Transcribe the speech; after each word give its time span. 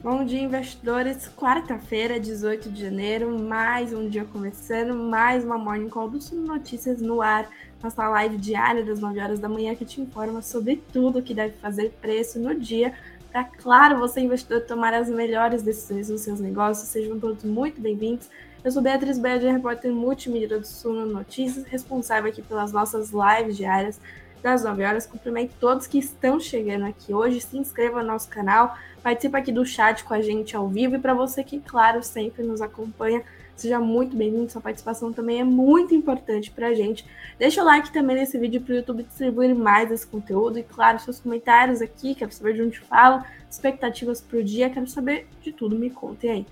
Bom 0.00 0.24
dia, 0.24 0.40
investidores. 0.40 1.28
Quarta-feira, 1.36 2.20
18 2.20 2.70
de 2.70 2.82
janeiro, 2.82 3.36
mais 3.36 3.92
um 3.92 4.08
dia 4.08 4.24
começando, 4.24 4.94
mais 4.94 5.44
uma 5.44 5.58
Morning 5.58 5.88
Call 5.88 6.08
do 6.08 6.20
Sul 6.20 6.38
Notícias 6.38 7.00
no 7.00 7.20
ar, 7.20 7.50
nossa 7.82 8.08
live 8.08 8.36
diária 8.36 8.84
das 8.84 9.00
9 9.00 9.18
horas 9.18 9.40
da 9.40 9.48
manhã 9.48 9.74
que 9.74 9.84
te 9.84 10.00
informa 10.00 10.40
sobre 10.40 10.76
tudo 10.92 11.20
que 11.20 11.34
deve 11.34 11.54
fazer 11.54 11.90
preço 12.00 12.38
no 12.38 12.54
dia 12.54 12.94
para, 13.32 13.42
claro, 13.42 13.98
você, 13.98 14.20
investidor, 14.20 14.60
tomar 14.60 14.94
as 14.94 15.10
melhores 15.10 15.62
decisões 15.62 16.08
nos 16.08 16.20
seus 16.20 16.38
negócios. 16.38 16.88
Sejam 16.88 17.18
todos 17.18 17.42
muito 17.42 17.80
bem-vindos. 17.80 18.30
Eu 18.62 18.70
sou 18.70 18.80
Beatriz 18.80 19.18
Bede, 19.18 19.48
repórter 19.48 19.92
multimídia 19.92 20.60
do 20.60 20.64
Suno 20.64 21.06
Notícias, 21.06 21.64
responsável 21.66 22.30
aqui 22.30 22.40
pelas 22.40 22.70
nossas 22.70 23.10
lives 23.10 23.56
diárias 23.56 24.00
das 24.42 24.64
9 24.64 24.84
horas. 24.84 25.06
Cumprimento 25.06 25.54
todos 25.60 25.86
que 25.86 25.98
estão 25.98 26.38
chegando 26.38 26.84
aqui 26.86 27.12
hoje. 27.12 27.40
Se 27.40 27.56
inscreva 27.56 28.02
no 28.02 28.08
nosso 28.08 28.28
canal, 28.28 28.76
participe 29.02 29.36
aqui 29.36 29.52
do 29.52 29.64
chat 29.64 30.04
com 30.04 30.14
a 30.14 30.20
gente 30.20 30.56
ao 30.56 30.68
vivo. 30.68 30.96
E 30.96 30.98
para 30.98 31.14
você 31.14 31.42
que, 31.44 31.60
claro, 31.60 32.02
sempre 32.02 32.42
nos 32.42 32.60
acompanha, 32.60 33.22
seja 33.56 33.78
muito 33.78 34.16
bem-vindo. 34.16 34.50
Sua 34.50 34.60
participação 34.60 35.12
também 35.12 35.40
é 35.40 35.44
muito 35.44 35.94
importante 35.94 36.50
para 36.50 36.68
a 36.68 36.74
gente. 36.74 37.04
Deixa 37.38 37.62
o 37.62 37.64
like 37.64 37.92
também 37.92 38.16
nesse 38.16 38.38
vídeo 38.38 38.60
para 38.60 38.72
o 38.72 38.76
YouTube 38.76 39.02
distribuir 39.02 39.54
mais 39.54 39.90
esse 39.90 40.06
conteúdo. 40.06 40.58
E, 40.58 40.62
claro, 40.62 40.98
seus 40.98 41.20
comentários 41.20 41.82
aqui, 41.82 42.14
quero 42.14 42.32
saber 42.32 42.54
de 42.54 42.62
onde 42.62 42.78
fala, 42.78 43.24
expectativas 43.50 44.20
para 44.20 44.38
o 44.38 44.44
dia, 44.44 44.70
quero 44.70 44.86
saber 44.86 45.26
de 45.42 45.52
tudo. 45.52 45.76
Me 45.76 45.90
contem 45.90 46.30
aí. 46.30 46.46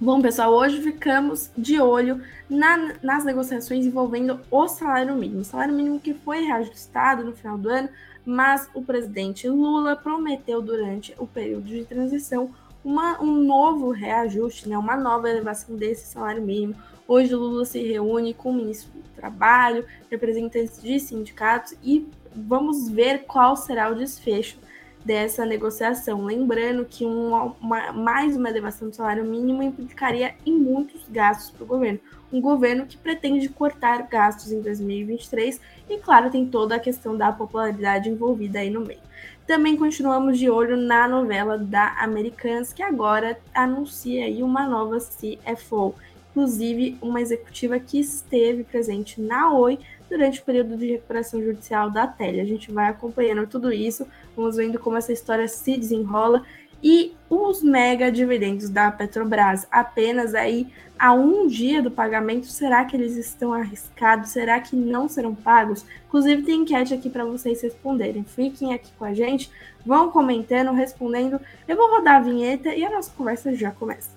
Bom, 0.00 0.20
pessoal, 0.20 0.52
hoje 0.52 0.82
ficamos 0.82 1.50
de 1.56 1.80
olho 1.80 2.20
na, 2.50 2.94
nas 3.02 3.24
negociações 3.24 3.86
envolvendo 3.86 4.40
o 4.50 4.66
salário 4.66 5.14
mínimo. 5.14 5.40
O 5.40 5.44
salário 5.44 5.72
mínimo 5.72 6.00
que 6.00 6.12
foi 6.12 6.40
reajustado 6.40 7.24
no 7.24 7.32
final 7.32 7.56
do 7.56 7.68
ano, 7.70 7.88
mas 8.24 8.68
o 8.74 8.82
presidente 8.82 9.48
Lula 9.48 9.94
prometeu 9.94 10.60
durante 10.60 11.14
o 11.18 11.26
período 11.26 11.66
de 11.66 11.84
transição 11.84 12.50
uma, 12.84 13.22
um 13.22 13.42
novo 13.44 13.90
reajuste, 13.90 14.68
né, 14.68 14.76
uma 14.76 14.96
nova 14.96 15.30
elevação 15.30 15.76
desse 15.76 16.06
salário 16.06 16.42
mínimo. 16.42 16.74
Hoje, 17.06 17.34
Lula 17.34 17.64
se 17.64 17.80
reúne 17.80 18.34
com 18.34 18.50
o 18.50 18.54
ministro 18.54 18.92
do 18.92 19.08
Trabalho, 19.14 19.86
representantes 20.10 20.82
de 20.82 20.98
sindicatos 20.98 21.74
e 21.82 22.06
vamos 22.34 22.88
ver 22.90 23.24
qual 23.24 23.56
será 23.56 23.88
o 23.88 23.94
desfecho 23.94 24.58
dessa 25.06 25.46
negociação. 25.46 26.24
Lembrando 26.24 26.84
que 26.84 27.04
uma, 27.04 27.54
uma, 27.60 27.92
mais 27.92 28.36
uma 28.36 28.50
elevação 28.50 28.90
do 28.90 28.96
salário 28.96 29.24
mínimo 29.24 29.62
implicaria 29.62 30.34
em 30.44 30.52
muitos 30.52 31.02
gastos 31.08 31.50
para 31.50 31.62
o 31.62 31.66
governo. 31.66 32.00
Um 32.32 32.40
governo 32.40 32.86
que 32.86 32.96
pretende 32.96 33.48
cortar 33.48 34.02
gastos 34.08 34.50
em 34.50 34.60
2023 34.60 35.60
e, 35.88 35.98
claro, 35.98 36.28
tem 36.28 36.44
toda 36.44 36.74
a 36.74 36.80
questão 36.80 37.16
da 37.16 37.30
popularidade 37.30 38.10
envolvida 38.10 38.58
aí 38.58 38.68
no 38.68 38.80
meio. 38.80 39.06
Também 39.46 39.76
continuamos 39.76 40.36
de 40.40 40.50
olho 40.50 40.76
na 40.76 41.06
novela 41.06 41.56
da 41.56 41.94
Americans, 42.00 42.72
que 42.72 42.82
agora 42.82 43.38
anuncia 43.54 44.24
aí 44.24 44.42
uma 44.42 44.66
nova 44.66 44.98
CFO, 44.98 45.94
inclusive 46.30 46.98
uma 47.00 47.20
executiva 47.20 47.78
que 47.78 48.00
esteve 48.00 48.64
presente 48.64 49.20
na 49.20 49.52
Oi 49.52 49.78
durante 50.10 50.40
o 50.40 50.44
período 50.44 50.76
de 50.76 50.90
recuperação 50.90 51.40
judicial 51.40 51.90
da 51.90 52.08
Tele. 52.08 52.40
A 52.40 52.44
gente 52.44 52.72
vai 52.72 52.88
acompanhando 52.88 53.46
tudo 53.46 53.72
isso, 53.72 54.06
vamos 54.36 54.56
vendo 54.56 54.78
como 54.78 54.96
essa 54.96 55.12
história 55.12 55.48
se 55.48 55.76
desenrola 55.76 56.44
e 56.82 57.14
os 57.28 57.62
mega 57.62 58.12
dividendos 58.12 58.68
da 58.68 58.90
Petrobras 58.92 59.66
apenas 59.70 60.34
aí 60.34 60.68
a 60.98 61.12
um 61.12 61.46
dia 61.46 61.82
do 61.82 61.90
pagamento, 61.90 62.46
será 62.46 62.84
que 62.84 62.96
eles 62.96 63.16
estão 63.16 63.52
arriscados? 63.52 64.30
Será 64.30 64.60
que 64.60 64.74
não 64.74 65.08
serão 65.08 65.34
pagos? 65.34 65.84
Inclusive 66.06 66.42
tem 66.42 66.62
enquete 66.62 66.94
aqui 66.94 67.10
para 67.10 67.24
vocês 67.24 67.60
responderem. 67.60 68.24
Fiquem 68.24 68.72
aqui 68.72 68.90
com 68.98 69.04
a 69.04 69.12
gente, 69.12 69.50
vão 69.84 70.10
comentando, 70.10 70.72
respondendo. 70.72 71.40
Eu 71.68 71.76
vou 71.76 71.90
rodar 71.90 72.16
a 72.16 72.20
vinheta 72.20 72.74
e 72.74 72.84
a 72.84 72.90
nossa 72.90 73.10
conversa 73.14 73.54
já 73.54 73.70
começa. 73.70 74.10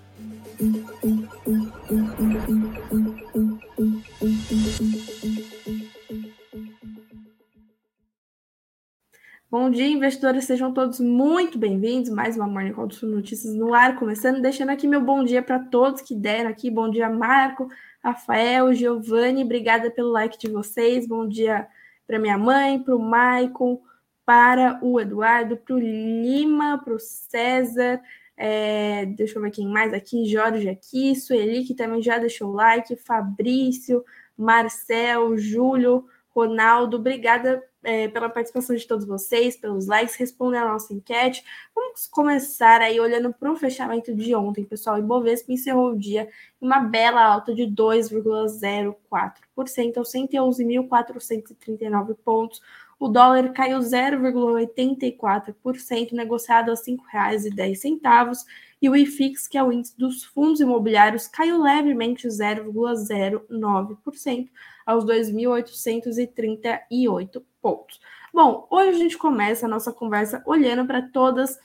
Bom 9.51 9.71
dia, 9.71 9.87
investidores, 9.87 10.45
sejam 10.45 10.71
todos 10.71 10.99
muito 10.99 11.57
bem-vindos. 11.57 12.11
Mais 12.11 12.35
uma 12.35 12.45
Morning 12.45 12.71
Call 12.71 12.85
do 12.85 13.07
Notícias 13.07 13.55
no 13.55 13.73
ar, 13.73 13.97
começando, 13.97 14.39
deixando 14.39 14.69
aqui 14.69 14.85
meu 14.87 15.01
bom 15.01 15.23
dia 15.23 15.41
para 15.41 15.57
todos 15.57 16.03
que 16.03 16.13
deram 16.13 16.51
aqui. 16.51 16.69
Bom 16.69 16.87
dia, 16.87 17.09
Marco, 17.09 17.67
Rafael, 18.03 18.71
Giovanni, 18.75 19.43
obrigada 19.43 19.89
pelo 19.89 20.11
like 20.11 20.37
de 20.37 20.51
vocês. 20.51 21.07
Bom 21.07 21.27
dia 21.27 21.67
para 22.05 22.19
minha 22.19 22.37
mãe, 22.37 22.77
para 22.77 22.95
o 22.95 22.99
Maicon, 22.99 23.81
para 24.23 24.77
o 24.83 24.99
Eduardo, 25.01 25.57
para 25.57 25.73
o 25.73 25.79
Lima, 25.79 26.79
para 26.85 26.93
o 26.93 26.99
César. 26.99 27.99
É, 28.37 29.07
deixa 29.07 29.39
eu 29.39 29.41
ver 29.41 29.49
quem 29.49 29.67
mais 29.67 29.93
aqui, 29.95 30.25
Jorge 30.27 30.69
aqui, 30.69 31.15
Sueli, 31.15 31.65
que 31.65 31.73
também 31.73 32.03
já 32.03 32.19
deixou 32.19 32.51
o 32.51 32.53
like, 32.53 32.95
Fabrício, 32.97 34.05
Marcel, 34.37 35.35
Júlio, 35.39 36.05
Ronaldo, 36.35 36.97
obrigada 36.97 37.63
é, 37.83 38.07
pela 38.07 38.29
participação 38.29 38.75
de 38.75 38.87
todos 38.87 39.05
vocês, 39.05 39.55
pelos 39.55 39.85
likes, 39.87 40.15
respondendo 40.15 40.63
a 40.63 40.73
nossa 40.73 40.93
enquete. 40.93 41.43
Vamos 41.73 42.07
começar 42.07 42.81
aí 42.81 42.99
olhando 42.99 43.33
para 43.33 43.51
o 43.51 43.55
fechamento 43.55 44.13
de 44.13 44.35
ontem, 44.35 44.65
pessoal. 44.65 44.97
O 44.97 44.99
Ibovespa 44.99 45.51
encerrou 45.51 45.91
o 45.91 45.97
dia 45.97 46.29
em 46.61 46.65
uma 46.65 46.79
bela 46.79 47.23
alta 47.23 47.53
de 47.53 47.63
2,04% 47.63 49.97
aos 49.97 50.11
111.439 50.11 52.15
pontos. 52.23 52.61
O 52.99 53.07
dólar 53.07 53.53
caiu 53.53 53.79
0,84%, 53.79 56.11
negociado 56.11 56.71
a 56.71 56.73
R$ 56.73 56.79
5,10. 56.81 58.45
E 58.81 58.89
o 58.89 58.95
IFIX, 58.95 59.47
que 59.47 59.57
é 59.57 59.63
o 59.63 59.71
índice 59.71 59.97
dos 59.97 60.23
fundos 60.23 60.59
imobiliários, 60.59 61.27
caiu 61.27 61.61
levemente 61.61 62.27
0,09% 62.27 64.49
aos 64.85 65.05
2.838 65.05 67.41
pontos. 67.61 67.99
Bom, 68.33 68.67
hoje 68.69 68.89
a 68.89 68.93
gente 68.93 69.17
começa 69.17 69.65
a 69.65 69.69
nossa 69.69 69.91
conversa 69.91 70.41
olhando 70.45 70.85
para 70.85 71.01
todas 71.01 71.57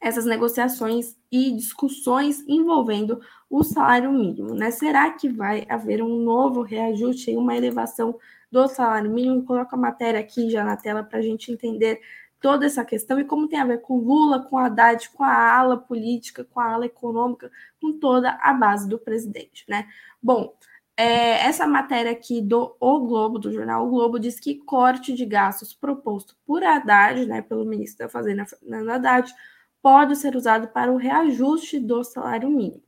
essas 0.00 0.24
negociações 0.24 1.16
e 1.30 1.50
discussões 1.52 2.44
envolvendo 2.46 3.20
o 3.50 3.64
salário 3.64 4.12
mínimo, 4.12 4.54
né? 4.54 4.70
Será 4.70 5.10
que 5.10 5.28
vai 5.28 5.66
haver 5.68 6.02
um 6.02 6.22
novo 6.22 6.62
reajuste 6.62 7.30
e 7.30 7.36
uma 7.36 7.56
elevação 7.56 8.16
do 8.50 8.68
salário 8.68 9.10
mínimo? 9.10 9.44
Coloca 9.44 9.74
a 9.74 9.78
matéria 9.78 10.20
aqui 10.20 10.50
já 10.50 10.62
na 10.62 10.76
tela 10.76 11.02
para 11.02 11.18
a 11.18 11.22
gente 11.22 11.50
entender 11.50 12.00
toda 12.40 12.66
essa 12.66 12.84
questão 12.84 13.18
e 13.18 13.24
como 13.24 13.48
tem 13.48 13.58
a 13.58 13.64
ver 13.64 13.80
com 13.80 13.98
Lula, 13.98 14.40
com 14.42 14.56
Haddad, 14.56 15.10
com 15.10 15.24
a 15.24 15.58
ala 15.58 15.76
política, 15.76 16.44
com 16.44 16.60
a 16.60 16.72
ala 16.72 16.86
econômica, 16.86 17.50
com 17.80 17.98
toda 17.98 18.30
a 18.40 18.54
base 18.54 18.88
do 18.88 18.98
presidente, 18.98 19.64
né? 19.68 19.88
Bom, 20.22 20.54
é, 20.98 21.46
essa 21.46 21.64
matéria 21.64 22.10
aqui 22.10 22.42
do 22.42 22.76
O 22.80 23.06
Globo, 23.06 23.38
do 23.38 23.52
jornal 23.52 23.86
O 23.86 23.88
Globo, 23.88 24.18
diz 24.18 24.40
que 24.40 24.56
corte 24.56 25.14
de 25.14 25.24
gastos 25.24 25.72
proposto 25.72 26.36
por 26.44 26.64
Haddad, 26.64 27.24
né, 27.24 27.40
pelo 27.40 27.64
ministro 27.64 28.04
da 28.04 28.08
Fazenda, 28.08 28.44
Fernando 28.44 28.90
Haddad, 28.90 29.32
pode 29.80 30.16
ser 30.16 30.34
usado 30.34 30.66
para 30.66 30.90
o 30.90 30.96
reajuste 30.96 31.78
do 31.78 32.02
salário 32.02 32.50
mínimo. 32.50 32.82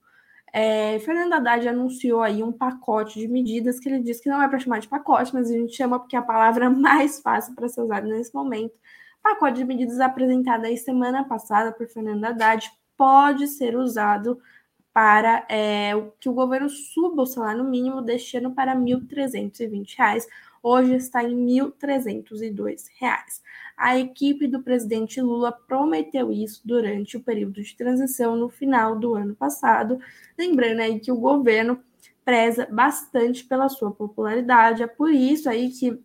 É, 0.52 0.98
Fernando 0.98 1.34
Haddad 1.34 1.68
anunciou 1.68 2.20
aí 2.20 2.42
um 2.42 2.50
pacote 2.50 3.20
de 3.20 3.28
medidas 3.28 3.78
que 3.78 3.88
ele 3.88 4.00
diz 4.00 4.20
que 4.20 4.28
não 4.28 4.42
é 4.42 4.48
para 4.48 4.58
chamar 4.58 4.80
de 4.80 4.88
pacote, 4.88 5.32
mas 5.32 5.48
a 5.48 5.54
gente 5.54 5.76
chama 5.76 6.00
porque 6.00 6.16
é 6.16 6.18
a 6.18 6.22
palavra 6.22 6.68
mais 6.68 7.20
fácil 7.20 7.54
para 7.54 7.68
ser 7.68 7.82
usada 7.82 8.08
nesse 8.08 8.34
momento. 8.34 8.74
Pacote 9.22 9.58
de 9.58 9.64
medidas 9.64 10.00
apresentado 10.00 10.64
aí 10.64 10.76
semana 10.76 11.22
passada 11.22 11.70
por 11.70 11.86
Fernando 11.86 12.24
Haddad 12.24 12.72
pode 12.96 13.46
ser 13.46 13.76
usado 13.76 14.40
para 14.92 15.46
é, 15.48 15.92
que 16.18 16.28
o 16.28 16.32
governo 16.32 16.68
suba 16.68 17.22
o 17.22 17.26
salário 17.26 17.64
mínimo 17.64 18.02
deste 18.02 18.36
ano 18.36 18.54
para 18.54 18.72
R$ 18.72 18.80
1.320. 18.80 20.26
Hoje 20.62 20.94
está 20.94 21.22
em 21.22 21.58
R$ 21.58 21.72
1.302. 21.80 22.90
A 23.76 23.98
equipe 23.98 24.46
do 24.46 24.62
presidente 24.62 25.20
Lula 25.20 25.52
prometeu 25.52 26.30
isso 26.30 26.60
durante 26.64 27.16
o 27.16 27.22
período 27.22 27.62
de 27.62 27.76
transição 27.76 28.36
no 28.36 28.48
final 28.48 28.98
do 28.98 29.14
ano 29.14 29.34
passado. 29.34 29.98
Lembrando 30.38 30.80
aí 30.80 31.00
que 31.00 31.10
o 31.10 31.16
governo 31.16 31.80
preza 32.24 32.66
bastante 32.70 33.44
pela 33.44 33.68
sua 33.68 33.90
popularidade, 33.90 34.82
é 34.82 34.86
por 34.86 35.10
isso 35.10 35.48
aí 35.48 35.70
que 35.70 35.98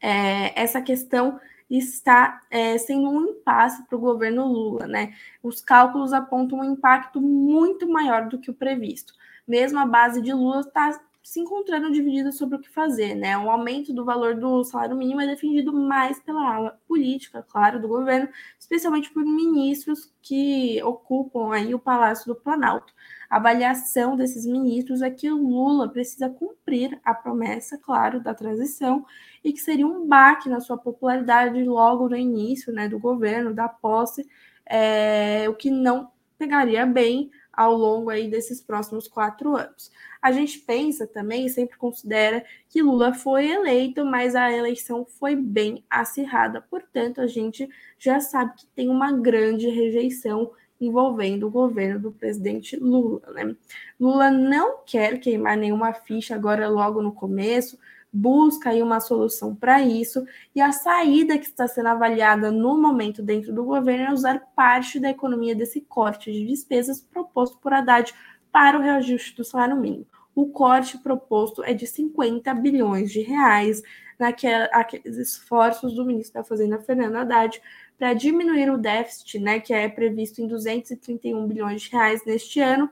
é, 0.00 0.60
essa 0.60 0.82
questão 0.82 1.40
está 1.70 2.40
é, 2.50 2.76
sendo 2.78 3.08
um 3.08 3.30
impasse 3.30 3.82
para 3.84 3.96
o 3.96 4.00
governo 4.00 4.46
Lula, 4.46 4.86
né? 4.86 5.14
Os 5.42 5.60
cálculos 5.60 6.12
apontam 6.12 6.60
um 6.60 6.72
impacto 6.72 7.20
muito 7.20 7.88
maior 7.88 8.28
do 8.28 8.38
que 8.38 8.50
o 8.50 8.54
previsto. 8.54 9.14
Mesmo 9.46 9.78
a 9.78 9.86
base 9.86 10.20
de 10.20 10.32
Lula 10.32 10.60
está 10.60 11.00
se 11.22 11.38
encontrando 11.38 11.92
dividida 11.92 12.32
sobre 12.32 12.56
o 12.56 12.60
que 12.60 12.68
fazer, 12.68 13.14
né? 13.14 13.38
O 13.38 13.48
aumento 13.48 13.92
do 13.92 14.04
valor 14.04 14.34
do 14.34 14.64
salário 14.64 14.96
mínimo 14.96 15.20
é 15.20 15.26
defendido 15.26 15.72
mais 15.72 16.18
pela 16.20 16.54
ala 16.54 16.80
política, 16.86 17.46
claro, 17.48 17.80
do 17.80 17.86
governo, 17.86 18.28
especialmente 18.58 19.08
por 19.10 19.24
ministros 19.24 20.12
que 20.20 20.82
ocupam 20.82 21.54
aí 21.54 21.74
o 21.74 21.78
Palácio 21.78 22.26
do 22.26 22.34
Planalto. 22.34 22.92
A 23.30 23.36
avaliação 23.36 24.16
desses 24.16 24.44
ministros 24.44 25.00
é 25.00 25.10
que 25.10 25.30
o 25.30 25.36
Lula 25.36 25.88
precisa 25.88 26.28
cumprir 26.28 27.00
a 27.04 27.14
promessa, 27.14 27.78
claro, 27.78 28.20
da 28.20 28.34
transição 28.34 29.06
e 29.44 29.52
que 29.52 29.60
seria 29.60 29.86
um 29.86 30.06
baque 30.06 30.48
na 30.48 30.60
sua 30.60 30.76
popularidade 30.76 31.62
logo 31.64 32.08
no 32.08 32.16
início, 32.16 32.72
né, 32.72 32.88
do 32.88 32.98
governo, 32.98 33.54
da 33.54 33.68
posse, 33.68 34.28
é, 34.66 35.48
o 35.48 35.54
que 35.54 35.70
não 35.70 36.10
pegaria 36.36 36.84
bem 36.84 37.30
ao 37.52 37.74
longo 37.76 38.10
aí 38.10 38.28
desses 38.28 38.60
próximos 38.60 39.06
quatro 39.06 39.56
anos. 39.56 39.90
A 40.20 40.32
gente 40.32 40.58
pensa 40.60 41.06
também, 41.06 41.48
sempre 41.48 41.76
considera 41.76 42.44
que 42.68 42.82
Lula 42.82 43.12
foi 43.12 43.50
eleito, 43.50 44.04
mas 44.04 44.34
a 44.34 44.50
eleição 44.52 45.04
foi 45.04 45.36
bem 45.36 45.84
acirrada. 45.90 46.60
Portanto, 46.60 47.20
a 47.20 47.26
gente 47.26 47.68
já 47.98 48.20
sabe 48.20 48.54
que 48.56 48.66
tem 48.68 48.88
uma 48.88 49.12
grande 49.12 49.68
rejeição 49.68 50.52
envolvendo 50.80 51.46
o 51.46 51.50
governo 51.50 52.00
do 52.00 52.12
presidente 52.12 52.76
Lula. 52.76 53.22
Né? 53.32 53.54
Lula 54.00 54.30
não 54.30 54.78
quer 54.84 55.18
queimar 55.18 55.56
nenhuma 55.56 55.92
ficha 55.92 56.34
agora 56.34 56.68
logo 56.68 57.00
no 57.00 57.12
começo, 57.12 57.78
busca 58.12 58.70
aí 58.70 58.82
uma 58.82 59.00
solução 59.00 59.54
para 59.54 59.80
isso, 59.80 60.24
e 60.54 60.60
a 60.60 60.70
saída 60.70 61.38
que 61.38 61.46
está 61.46 61.66
sendo 61.66 61.88
avaliada 61.88 62.50
no 62.50 62.80
momento 62.80 63.22
dentro 63.22 63.54
do 63.54 63.64
governo 63.64 64.04
é 64.04 64.12
usar 64.12 64.38
parte 64.54 65.00
da 65.00 65.08
economia 65.08 65.54
desse 65.54 65.80
corte 65.80 66.30
de 66.30 66.46
despesas 66.46 67.00
proposto 67.00 67.58
por 67.58 67.72
Haddad 67.72 68.12
para 68.50 68.78
o 68.78 68.82
reajuste 68.82 69.34
do 69.34 69.44
salário 69.44 69.76
mínimo. 69.76 70.06
O 70.34 70.46
corte 70.46 70.98
proposto 70.98 71.62
é 71.64 71.72
de 71.72 71.86
50 71.86 72.52
bilhões 72.54 73.10
de 73.10 73.20
reais 73.20 73.82
naqueles 74.18 75.16
esforços 75.16 75.94
do 75.94 76.04
ministro 76.04 76.34
da 76.34 76.44
Fazenda, 76.44 76.78
Fernando 76.80 77.16
Haddad, 77.16 77.60
para 77.98 78.14
diminuir 78.14 78.70
o 78.70 78.78
déficit, 78.78 79.38
né, 79.38 79.60
que 79.60 79.72
é 79.72 79.88
previsto 79.88 80.40
em 80.40 80.46
231 80.46 81.46
bilhões 81.46 81.82
de 81.82 81.90
reais 81.90 82.24
neste 82.24 82.60
ano, 82.60 82.90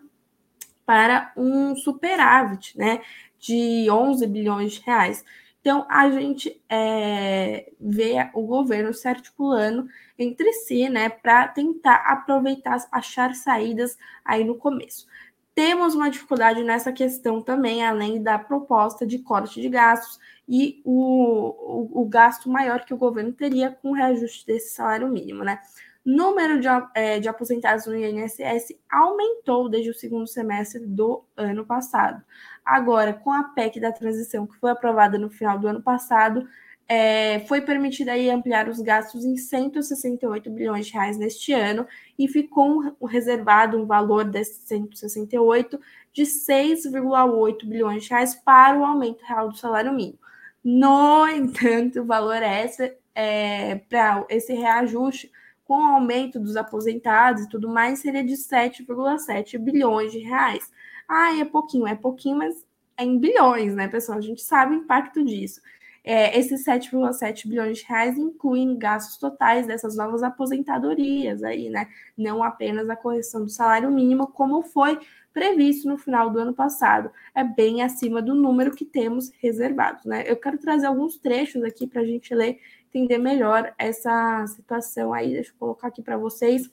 para 0.87 1.32
um 1.37 1.76
superávit, 1.76 2.76
né, 2.76 3.00
de 3.40 3.90
11 3.90 4.26
bilhões 4.26 4.75
de 4.75 4.82
reais. 4.82 5.25
Então, 5.60 5.87
a 5.90 6.10
gente 6.10 6.62
é, 6.69 7.70
vê 7.78 8.31
o 8.32 8.42
governo 8.42 8.94
se 8.94 9.06
articulando 9.06 9.87
entre 10.19 10.52
si, 10.52 10.88
né, 10.88 11.08
para 11.08 11.48
tentar 11.48 11.96
aproveitar, 12.06 12.78
achar 12.90 13.34
saídas 13.34 13.98
aí 14.25 14.42
no 14.44 14.54
começo. 14.54 15.06
Temos 15.54 15.94
uma 15.94 16.10
dificuldade 16.10 16.62
nessa 16.62 16.92
questão 16.92 17.42
também, 17.42 17.84
além 17.84 18.22
da 18.22 18.38
proposta 18.38 19.06
de 19.06 19.19
corte 19.19 19.60
de 19.60 19.69
gastos 19.69 20.19
e 20.48 20.81
o, 20.84 21.98
o, 21.98 22.02
o 22.02 22.08
gasto 22.08 22.48
maior 22.48 22.84
que 22.84 22.94
o 22.94 22.96
governo 22.96 23.32
teria 23.32 23.70
com 23.70 23.90
o 23.90 23.94
reajuste 23.94 24.46
desse 24.46 24.75
salário 24.75 25.08
mínimo, 25.08 25.44
né? 25.44 25.60
Número 26.04 26.58
de, 26.58 26.66
é, 26.94 27.20
de 27.20 27.28
aposentados 27.28 27.84
no 27.84 27.94
INSS 27.94 28.75
aumentou 28.90 29.69
desde 29.69 29.90
o 29.90 29.94
segundo 29.94 30.26
semestre 30.26 30.87
do 30.87 31.22
ano 31.37 31.66
passado. 31.66 32.25
Agora, 32.70 33.12
com 33.12 33.32
a 33.32 33.43
PEC 33.43 33.81
da 33.81 33.90
transição, 33.90 34.46
que 34.46 34.56
foi 34.61 34.70
aprovada 34.70 35.19
no 35.19 35.28
final 35.28 35.58
do 35.58 35.67
ano 35.67 35.82
passado, 35.82 36.46
é, 36.87 37.40
foi 37.49 37.61
permitido 37.61 38.11
aí 38.11 38.31
ampliar 38.31 38.69
os 38.69 38.81
gastos 38.81 39.25
em 39.25 39.37
168 39.37 40.49
bilhões 40.49 40.87
de 40.87 40.93
reais 40.93 41.19
neste 41.19 41.52
ano 41.52 41.84
e 42.17 42.28
ficou 42.28 42.96
reservado 43.08 43.76
um 43.76 43.87
valor 43.87 44.25
desses 44.25 44.69
168 44.69 45.81
de 46.12 46.22
6,8 46.22 47.67
bilhões 47.67 48.05
de 48.05 48.11
reais 48.11 48.37
para 48.37 48.78
o 48.78 48.84
aumento 48.84 49.25
real 49.25 49.49
do 49.49 49.56
salário 49.56 49.93
mínimo. 49.93 50.20
No 50.62 51.26
entanto, 51.31 52.02
o 52.02 52.06
valor 52.06 52.40
essa 52.40 52.94
é, 53.16 53.81
para 53.88 54.25
esse 54.28 54.52
reajuste, 54.52 55.28
com 55.64 55.75
o 55.75 55.94
aumento 55.94 56.38
dos 56.38 56.56
aposentados 56.56 57.43
e 57.43 57.49
tudo 57.49 57.69
mais, 57.69 57.99
seria 57.99 58.23
de 58.23 58.34
7,7 58.34 59.58
bilhões 59.58 60.12
de 60.12 60.20
reais. 60.20 60.70
Ah, 61.12 61.37
é 61.37 61.45
pouquinho, 61.45 61.89
é 61.89 61.97
pouquinho, 61.97 62.37
mas 62.39 62.65
é 62.97 63.03
em 63.03 63.19
bilhões, 63.19 63.75
né, 63.75 63.89
pessoal? 63.89 64.19
A 64.19 64.21
gente 64.21 64.43
sabe 64.43 64.77
o 64.77 64.79
impacto 64.79 65.25
disso. 65.25 65.61
É, 66.05 66.39
esses 66.39 66.65
7,7 66.65 67.49
bilhões 67.49 67.79
de 67.79 67.85
reais 67.85 68.17
incluem 68.17 68.79
gastos 68.79 69.17
totais 69.17 69.67
dessas 69.67 69.97
novas 69.97 70.23
aposentadorias 70.23 71.43
aí, 71.43 71.69
né? 71.69 71.89
Não 72.17 72.45
apenas 72.45 72.89
a 72.89 72.95
correção 72.95 73.45
do 73.45 73.51
salário 73.51 73.91
mínimo, 73.91 74.29
como 74.29 74.62
foi 74.62 75.01
previsto 75.33 75.89
no 75.89 75.99
final 75.99 76.31
do 76.31 76.39
ano 76.39 76.55
passado. 76.55 77.11
É 77.35 77.43
bem 77.43 77.83
acima 77.83 78.23
do 78.23 78.33
número 78.33 78.71
que 78.71 78.85
temos 78.85 79.33
reservados, 79.41 80.05
né? 80.05 80.23
Eu 80.27 80.37
quero 80.37 80.59
trazer 80.59 80.87
alguns 80.87 81.19
trechos 81.19 81.65
aqui 81.65 81.89
para 81.89 82.03
a 82.03 82.07
gente 82.07 82.33
ler, 82.33 82.61
entender 82.87 83.19
melhor 83.19 83.75
essa 83.77 84.47
situação 84.47 85.12
aí. 85.12 85.33
Deixa 85.33 85.51
eu 85.51 85.57
colocar 85.59 85.89
aqui 85.89 86.03
para 86.03 86.17
vocês. 86.17 86.71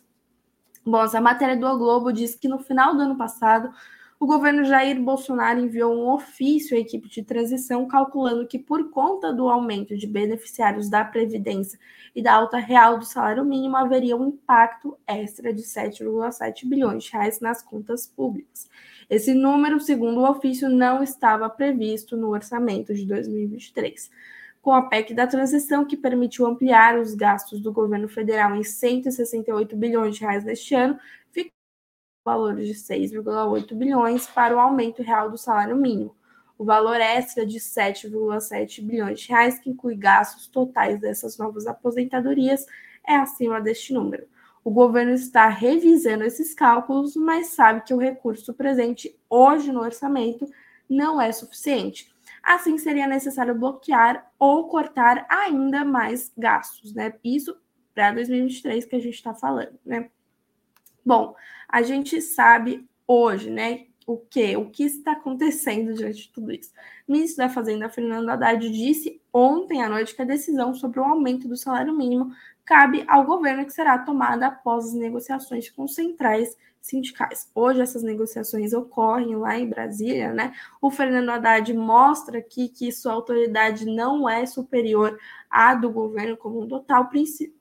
Bom, 0.85 1.03
essa 1.03 1.19
matéria 1.19 1.57
do 1.57 1.65
o 1.65 1.77
Globo 1.77 2.13
diz 2.13 2.35
que 2.35 2.47
no 2.47 2.59
final 2.59 2.95
do 2.95 3.01
ano 3.01 3.17
passado 3.17 3.73
o 4.19 4.25
governo 4.25 4.63
Jair 4.63 4.99
Bolsonaro 4.99 5.59
enviou 5.59 5.93
um 5.93 6.11
ofício 6.11 6.75
à 6.75 6.79
equipe 6.79 7.07
de 7.07 7.21
transição 7.21 7.87
calculando 7.87 8.47
que, 8.47 8.57
por 8.57 8.89
conta 8.89 9.31
do 9.31 9.47
aumento 9.47 9.95
de 9.95 10.07
beneficiários 10.07 10.89
da 10.89 11.05
Previdência 11.05 11.79
e 12.15 12.21
da 12.21 12.33
alta 12.33 12.57
real 12.57 12.97
do 12.97 13.05
salário 13.05 13.45
mínimo, 13.45 13.77
haveria 13.77 14.17
um 14.17 14.27
impacto 14.29 14.97
extra 15.05 15.53
de 15.53 15.61
7,7 15.61 16.67
bilhões 16.67 17.03
de 17.03 17.11
reais 17.11 17.39
nas 17.39 17.61
contas 17.61 18.07
públicas. 18.07 18.67
Esse 19.07 19.35
número, 19.35 19.79
segundo 19.79 20.21
o 20.21 20.29
ofício, 20.29 20.67
não 20.67 21.03
estava 21.03 21.47
previsto 21.47 22.17
no 22.17 22.29
orçamento 22.29 22.95
de 22.95 23.05
2023 23.05 24.09
com 24.59 24.73
a 24.73 24.81
PEC 24.81 25.13
da 25.13 25.25
transição, 25.25 25.85
que 25.85 25.95
permitiu 25.95 26.45
ampliar 26.45 26.99
os 26.99 27.15
gastos 27.15 27.61
do 27.61 27.71
governo 27.71 28.09
federal 28.09 28.53
em 28.53 28.65
168 28.65 29.77
bilhões 29.77 30.15
de 30.15 30.21
reais 30.21 30.43
neste 30.43 30.75
ano, 30.75 30.99
valor 32.27 32.57
de 32.57 32.73
6,8 32.73 33.73
bilhões 33.73 34.27
para 34.27 34.53
o 34.53 34.59
aumento 34.59 35.01
real 35.01 35.31
do 35.31 35.37
salário 35.37 35.77
mínimo. 35.77 36.13
O 36.57 36.65
valor 36.65 36.99
extra 36.99 37.45
de 37.45 37.57
7,7 37.57 38.83
bilhões 38.83 39.21
de 39.21 39.29
reais, 39.29 39.59
que 39.59 39.69
inclui 39.69 39.95
gastos 39.95 40.45
totais 40.47 40.99
dessas 40.99 41.37
novas 41.37 41.65
aposentadorias, 41.65 42.65
é 43.07 43.15
acima 43.15 43.61
deste 43.61 43.93
número. 43.93 44.27
O 44.61 44.69
governo 44.69 45.13
está 45.13 45.47
revisando 45.47 46.25
esses 46.25 46.53
cálculos, 46.53 47.15
mas 47.15 47.47
sabe 47.47 47.81
que 47.85 47.93
o 47.93 47.97
recurso 47.97 48.53
presente 48.53 49.17
hoje 49.29 49.71
no 49.71 49.79
orçamento 49.79 50.45
não 50.89 51.21
é 51.21 51.31
suficiente. 51.31 52.13
Assim, 52.43 52.77
seria 52.77 53.07
necessário 53.07 53.55
bloquear 53.55 54.29
ou 54.37 54.67
cortar 54.67 55.25
ainda 55.29 55.85
mais 55.85 56.29
gastos, 56.37 56.93
né? 56.93 57.13
Isso 57.23 57.55
para 57.95 58.11
2023 58.11 58.83
que 58.83 58.95
a 58.97 58.99
gente 58.99 59.15
está 59.15 59.33
falando, 59.33 59.79
né? 59.85 60.09
Bom, 61.07 61.35
a 61.69 61.81
gente 61.83 62.21
sabe 62.21 62.85
hoje, 63.07 63.49
né, 63.49 63.85
o 64.05 64.17
que? 64.17 64.57
O 64.57 64.69
que 64.69 64.83
está 64.83 65.13
acontecendo 65.13 65.93
diante 65.93 66.23
de 66.23 66.31
tudo 66.33 66.51
isso? 66.51 66.73
O 67.07 67.13
ministro 67.13 67.37
da 67.37 67.49
Fazenda, 67.49 67.89
Fernando 67.89 68.27
Haddad, 68.27 68.69
disse 68.69 69.21
ontem 69.31 69.81
à 69.81 69.87
noite 69.87 70.13
que 70.13 70.21
a 70.21 70.25
decisão 70.25 70.73
sobre 70.73 70.99
o 70.99 71.05
aumento 71.05 71.47
do 71.47 71.55
salário 71.55 71.95
mínimo 71.95 72.33
cabe 72.67 73.05
ao 73.07 73.25
governo 73.25 73.65
que 73.65 73.71
será 73.71 73.97
tomada 73.97 74.47
após 74.47 74.87
as 74.87 74.93
negociações 74.93 75.69
com 75.69 75.87
centrais 75.87 76.55
sindicais. 76.81 77.49
Hoje 77.55 77.81
essas 77.81 78.03
negociações 78.03 78.73
ocorrem 78.73 79.35
lá 79.35 79.57
em 79.57 79.67
Brasília, 79.67 80.33
né? 80.33 80.53
O 80.81 80.91
Fernando 80.91 81.29
Haddad 81.29 81.73
mostra 81.73 82.39
aqui 82.39 82.67
que 82.67 82.91
sua 82.91 83.13
autoridade 83.13 83.85
não 83.85 84.29
é 84.29 84.45
superior 84.45 85.17
à 85.49 85.73
do 85.73 85.89
governo 85.89 86.35
como 86.35 86.61
um 86.61 86.67
total, 86.67 87.09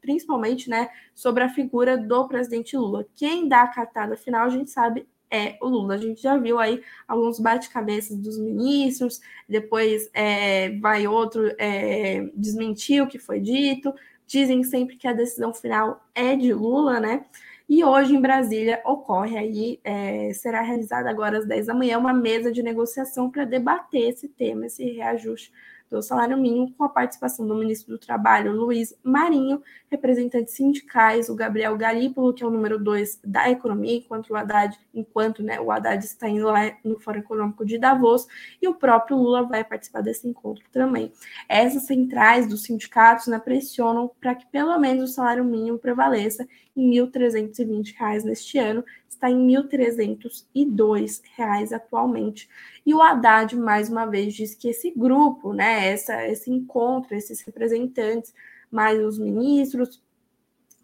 principalmente, 0.01 0.69
né, 0.69 0.89
sobre 1.15 1.45
a 1.45 1.49
figura 1.49 1.97
do 1.97 2.27
presidente 2.27 2.77
Lula. 2.77 3.07
Quem 3.15 3.49
dá 3.49 3.63
a 3.63 3.69
cartada 3.69 4.17
final, 4.17 4.45
a 4.45 4.51
gente 4.51 4.71
sabe, 4.71 5.09
é 5.31 5.57
o 5.61 5.69
Lula. 5.69 5.95
A 5.95 5.99
gente 5.99 6.21
já 6.21 6.37
viu 6.37 6.59
aí 6.59 6.83
alguns 7.07 7.39
bate-cabeças 7.39 8.17
dos 8.17 8.39
ministros, 8.39 9.21
depois 9.49 10.09
é, 10.13 10.79
vai 10.79 11.07
outro 11.07 11.53
é, 11.59 12.29
desmentir 12.35 13.03
o 13.03 13.09
que 13.09 13.19
foi 13.19 13.41
dito. 13.41 13.93
Dizem 14.27 14.63
sempre 14.65 14.97
que 14.97 15.07
a 15.07 15.13
decisão 15.13 15.55
final 15.55 16.05
é 16.15 16.35
de 16.35 16.53
Lula, 16.53 16.99
né? 17.01 17.25
E 17.69 17.85
hoje 17.85 18.15
em 18.15 18.21
Brasília 18.21 18.81
ocorre 18.85 19.37
aí, 19.37 19.81
é, 19.83 20.33
será 20.35 20.63
realizada 20.63 21.11
agora 21.11 21.39
às 21.39 21.47
10 21.47 21.67
da 21.67 21.75
manhã, 21.75 21.99
uma 21.99 22.13
mesa 22.13 22.53
de 22.53 22.63
negociação 22.63 23.31
para 23.31 23.45
debater 23.45 24.11
esse 24.11 24.29
tema, 24.29 24.67
esse 24.67 24.85
reajuste 24.85 25.53
do 25.91 26.03
salário 26.03 26.37
mínimo, 26.37 26.73
com 26.77 26.85
a 26.85 26.89
participação 26.89 27.47
do 27.47 27.55
ministro 27.55 27.93
do 27.93 27.99
Trabalho, 27.99 28.53
Luiz 28.53 28.95
Marinho, 29.03 29.63
representantes 29.89 30.55
sindicais, 30.55 31.29
o 31.29 31.35
Gabriel 31.35 31.77
Galípolo, 31.77 32.33
que 32.33 32.43
é 32.43 32.47
o 32.47 32.51
número 32.51 32.79
dois 32.79 33.21
da 33.25 33.49
economia, 33.51 33.97
enquanto 33.97 34.31
o 34.31 34.37
Haddad, 34.37 34.79
enquanto 34.93 35.43
né, 35.43 35.61
o 35.61 35.71
Haddad 35.71 36.05
está 36.05 36.29
indo 36.29 36.47
lá 36.47 36.73
no 36.85 36.99
Fórum 36.99 37.21
Econômico 37.21 37.65
de 37.65 37.79
Davos, 37.79 38.27
e 38.61 38.67
o 38.67 38.75
próprio 38.75 39.17
Lula 39.17 39.45
vai 39.45 39.63
participar 39.63 40.01
desse 40.01 40.27
encontro 40.27 40.65
também. 40.73 41.13
Essas 41.49 41.85
centrais 41.85 42.49
dos 42.49 42.65
sindicatos 42.65 43.29
né, 43.29 43.39
pressionam 43.39 44.11
para 44.21 44.35
que 44.35 44.47
pelo 44.47 44.77
menos 44.79 45.11
o 45.11 45.15
salário 45.15 45.45
mínimo 45.45 45.79
prevaleça 45.79 46.47
em 46.77 46.99
R$ 46.99 47.07
1.320 47.07 48.25
neste 48.25 48.59
ano, 48.59 48.85
está 49.09 49.31
em 49.31 49.51
R$ 49.51 49.63
1.302 49.63 51.73
atualmente. 51.73 52.49
E 52.85 52.93
o 52.95 53.03
Haddad, 53.03 53.57
mais 53.57 53.89
uma 53.89 54.07
vez, 54.07 54.35
diz 54.35 54.55
que 54.55 54.69
esse 54.69 54.91
grupo, 54.91 55.53
né, 55.53 55.76
essa, 55.77 56.27
esse 56.27 56.51
encontro, 56.51 57.15
esses 57.15 57.41
representantes, 57.43 58.35
mais 58.71 59.01
os 59.01 59.19
ministros 59.19 60.03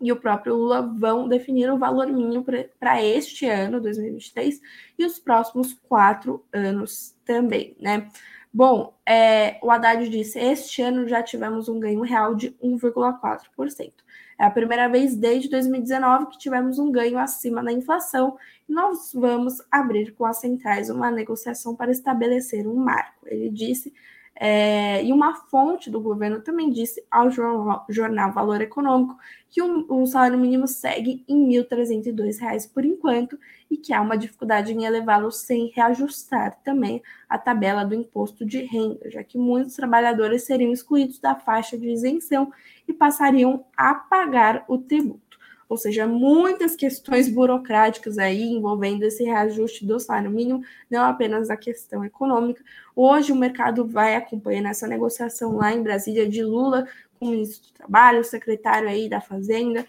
e 0.02 0.10
o 0.10 0.16
próprio 0.16 0.56
Lula 0.56 0.82
vão 0.82 1.28
definir 1.28 1.70
o 1.70 1.78
valor 1.78 2.08
mínimo 2.08 2.44
para 2.78 3.02
este 3.02 3.46
ano, 3.46 3.80
2023, 3.80 4.60
e 4.98 5.04
os 5.06 5.18
próximos 5.20 5.74
quatro 5.88 6.44
anos 6.52 7.14
também, 7.24 7.76
né? 7.80 8.08
Bom, 8.52 8.94
é, 9.06 9.58
o 9.62 9.70
Haddad 9.70 10.06
disse: 10.10 10.38
este 10.38 10.82
ano 10.82 11.08
já 11.08 11.22
tivemos 11.22 11.68
um 11.68 11.78
ganho 11.80 12.02
real 12.02 12.34
de 12.34 12.50
1,4%. 12.62 13.92
É 14.38 14.44
a 14.44 14.50
primeira 14.50 14.88
vez 14.88 15.14
desde 15.14 15.48
2019 15.48 16.26
que 16.26 16.38
tivemos 16.38 16.78
um 16.78 16.90
ganho 16.90 17.18
acima 17.18 17.62
da 17.62 17.72
inflação 17.72 18.36
e 18.68 18.72
nós 18.72 19.12
vamos 19.14 19.62
abrir 19.70 20.12
com 20.12 20.26
as 20.26 20.38
centrais 20.38 20.90
uma 20.90 21.10
negociação 21.10 21.76
para 21.76 21.92
estabelecer 21.92 22.66
um 22.66 22.74
marco. 22.74 23.26
Ele 23.26 23.48
disse 23.48 23.94
é, 24.34 25.04
e 25.04 25.12
uma 25.12 25.34
fonte 25.34 25.90
do 25.90 26.00
governo 26.00 26.40
também 26.40 26.70
disse 26.70 27.04
ao 27.10 27.30
jornal, 27.30 28.32
Valor 28.32 28.60
Econômico 28.60 29.16
que 29.48 29.62
o, 29.62 29.86
o 29.88 30.06
salário 30.06 30.38
mínimo 30.38 30.66
segue 30.66 31.22
em 31.28 31.54
R$ 31.54 31.64
1.302 31.64 32.72
por 32.72 32.84
enquanto 32.84 33.38
e 33.70 33.76
que 33.76 33.92
há 33.92 34.00
uma 34.00 34.16
dificuldade 34.16 34.72
em 34.72 34.84
elevá-lo 34.84 35.30
sem 35.30 35.70
reajustar 35.74 36.58
também 36.64 37.02
a 37.28 37.38
tabela 37.38 37.84
do 37.84 37.94
imposto 37.94 38.44
de 38.44 38.64
renda, 38.64 39.10
já 39.10 39.22
que 39.22 39.38
muitos 39.38 39.76
trabalhadores 39.76 40.44
seriam 40.44 40.72
excluídos 40.72 41.18
da 41.18 41.34
faixa 41.34 41.78
de 41.78 41.88
isenção 41.88 42.50
e 42.88 42.92
passariam 42.92 43.64
a 43.76 43.94
pagar 43.94 44.64
o 44.66 44.78
tributo 44.78 45.21
ou 45.72 45.78
seja, 45.78 46.06
muitas 46.06 46.76
questões 46.76 47.30
burocráticas 47.30 48.18
aí 48.18 48.42
envolvendo 48.42 49.04
esse 49.04 49.24
reajuste 49.24 49.86
do 49.86 49.98
salário 49.98 50.30
mínimo, 50.30 50.62
não 50.90 51.02
apenas 51.02 51.48
a 51.48 51.56
questão 51.56 52.04
econômica. 52.04 52.62
Hoje 52.94 53.32
o 53.32 53.36
mercado 53.36 53.86
vai 53.86 54.14
acompanhando 54.14 54.68
essa 54.68 54.86
negociação 54.86 55.56
lá 55.56 55.72
em 55.72 55.82
Brasília 55.82 56.28
de 56.28 56.42
Lula 56.44 56.86
com 57.18 57.24
o 57.24 57.30
ministro 57.30 57.68
do 57.68 57.72
Trabalho, 57.72 58.20
o 58.20 58.24
secretário 58.24 58.86
aí 58.86 59.08
da 59.08 59.22
Fazenda, 59.22 59.86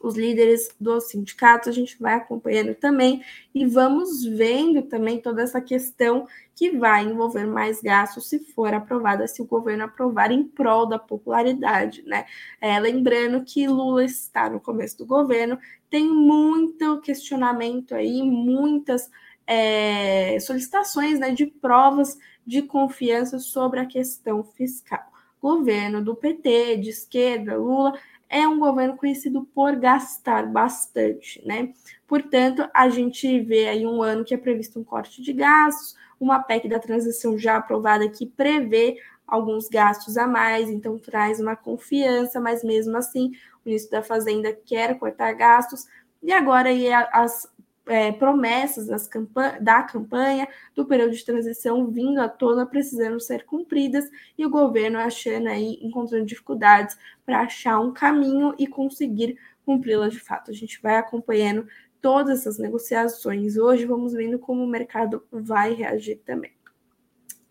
os 0.00 0.16
líderes 0.16 0.74
dos 0.80 1.10
sindicatos, 1.10 1.68
a 1.68 1.72
gente 1.72 1.98
vai 2.00 2.14
acompanhando 2.14 2.74
também 2.74 3.22
e 3.54 3.66
vamos 3.66 4.24
vendo 4.24 4.82
também 4.82 5.20
toda 5.20 5.42
essa 5.42 5.60
questão 5.60 6.26
que 6.54 6.70
vai 6.70 7.04
envolver 7.04 7.46
mais 7.46 7.82
gastos 7.82 8.28
se 8.28 8.38
for 8.38 8.72
aprovada, 8.72 9.26
se 9.26 9.42
o 9.42 9.46
governo 9.46 9.84
aprovar 9.84 10.32
em 10.32 10.42
prol 10.42 10.86
da 10.86 10.98
popularidade, 10.98 12.02
né? 12.06 12.24
É, 12.60 12.78
lembrando 12.80 13.44
que 13.44 13.66
Lula 13.68 14.04
está 14.04 14.48
no 14.48 14.58
começo 14.58 14.96
do 14.98 15.06
governo, 15.06 15.58
tem 15.90 16.08
muito 16.08 17.00
questionamento 17.00 17.94
aí, 17.94 18.22
muitas 18.22 19.10
é, 19.46 20.38
solicitações 20.40 21.18
né, 21.18 21.32
de 21.32 21.46
provas 21.46 22.16
de 22.46 22.62
confiança 22.62 23.38
sobre 23.38 23.80
a 23.80 23.86
questão 23.86 24.42
fiscal. 24.42 25.10
Governo 25.42 26.02
do 26.02 26.14
PT, 26.14 26.76
de 26.76 26.90
esquerda, 26.90 27.56
Lula, 27.56 27.98
é 28.30 28.46
um 28.46 28.60
governo 28.60 28.96
conhecido 28.96 29.44
por 29.52 29.74
gastar 29.74 30.46
bastante, 30.46 31.44
né? 31.44 31.72
Portanto, 32.06 32.66
a 32.72 32.88
gente 32.88 33.40
vê 33.40 33.68
aí 33.68 33.84
um 33.84 34.00
ano 34.00 34.24
que 34.24 34.32
é 34.32 34.38
previsto 34.38 34.78
um 34.78 34.84
corte 34.84 35.20
de 35.20 35.32
gastos, 35.32 35.96
uma 36.18 36.40
PEC 36.40 36.68
da 36.68 36.78
transição 36.78 37.36
já 37.36 37.56
aprovada 37.56 38.08
que 38.08 38.24
prevê 38.24 38.98
alguns 39.26 39.68
gastos 39.68 40.16
a 40.16 40.26
mais, 40.26 40.70
então 40.70 40.98
traz 40.98 41.40
uma 41.40 41.56
confiança, 41.56 42.40
mas 42.40 42.62
mesmo 42.62 42.96
assim, 42.96 43.32
o 43.64 43.68
ministro 43.68 43.90
da 43.90 44.02
Fazenda 44.02 44.52
quer 44.52 44.98
cortar 44.98 45.32
gastos, 45.32 45.86
e 46.22 46.32
agora 46.32 46.68
aí 46.68 46.92
as 46.92 47.48
é, 47.86 48.12
promessas 48.12 49.06
campanha, 49.08 49.60
da 49.60 49.82
campanha, 49.82 50.48
do 50.74 50.84
período 50.84 51.12
de 51.12 51.24
transição 51.24 51.86
vindo 51.88 52.20
à 52.20 52.28
tona, 52.28 52.66
precisando 52.66 53.18
ser 53.20 53.44
cumpridas, 53.44 54.04
e 54.36 54.44
o 54.44 54.50
governo 54.50 54.98
achando 54.98 55.48
aí, 55.48 55.78
encontrando 55.82 56.26
dificuldades 56.26 56.96
para 57.24 57.40
achar 57.40 57.80
um 57.80 57.92
caminho 57.92 58.54
e 58.58 58.66
conseguir 58.66 59.38
cumpri-las 59.64 60.12
de 60.12 60.20
fato. 60.20 60.50
A 60.50 60.54
gente 60.54 60.80
vai 60.82 60.96
acompanhando 60.96 61.66
todas 62.00 62.40
essas 62.40 62.58
negociações 62.58 63.56
hoje, 63.56 63.84
vamos 63.84 64.12
vendo 64.12 64.38
como 64.38 64.64
o 64.64 64.68
mercado 64.68 65.24
vai 65.30 65.74
reagir 65.74 66.16
também. 66.24 66.52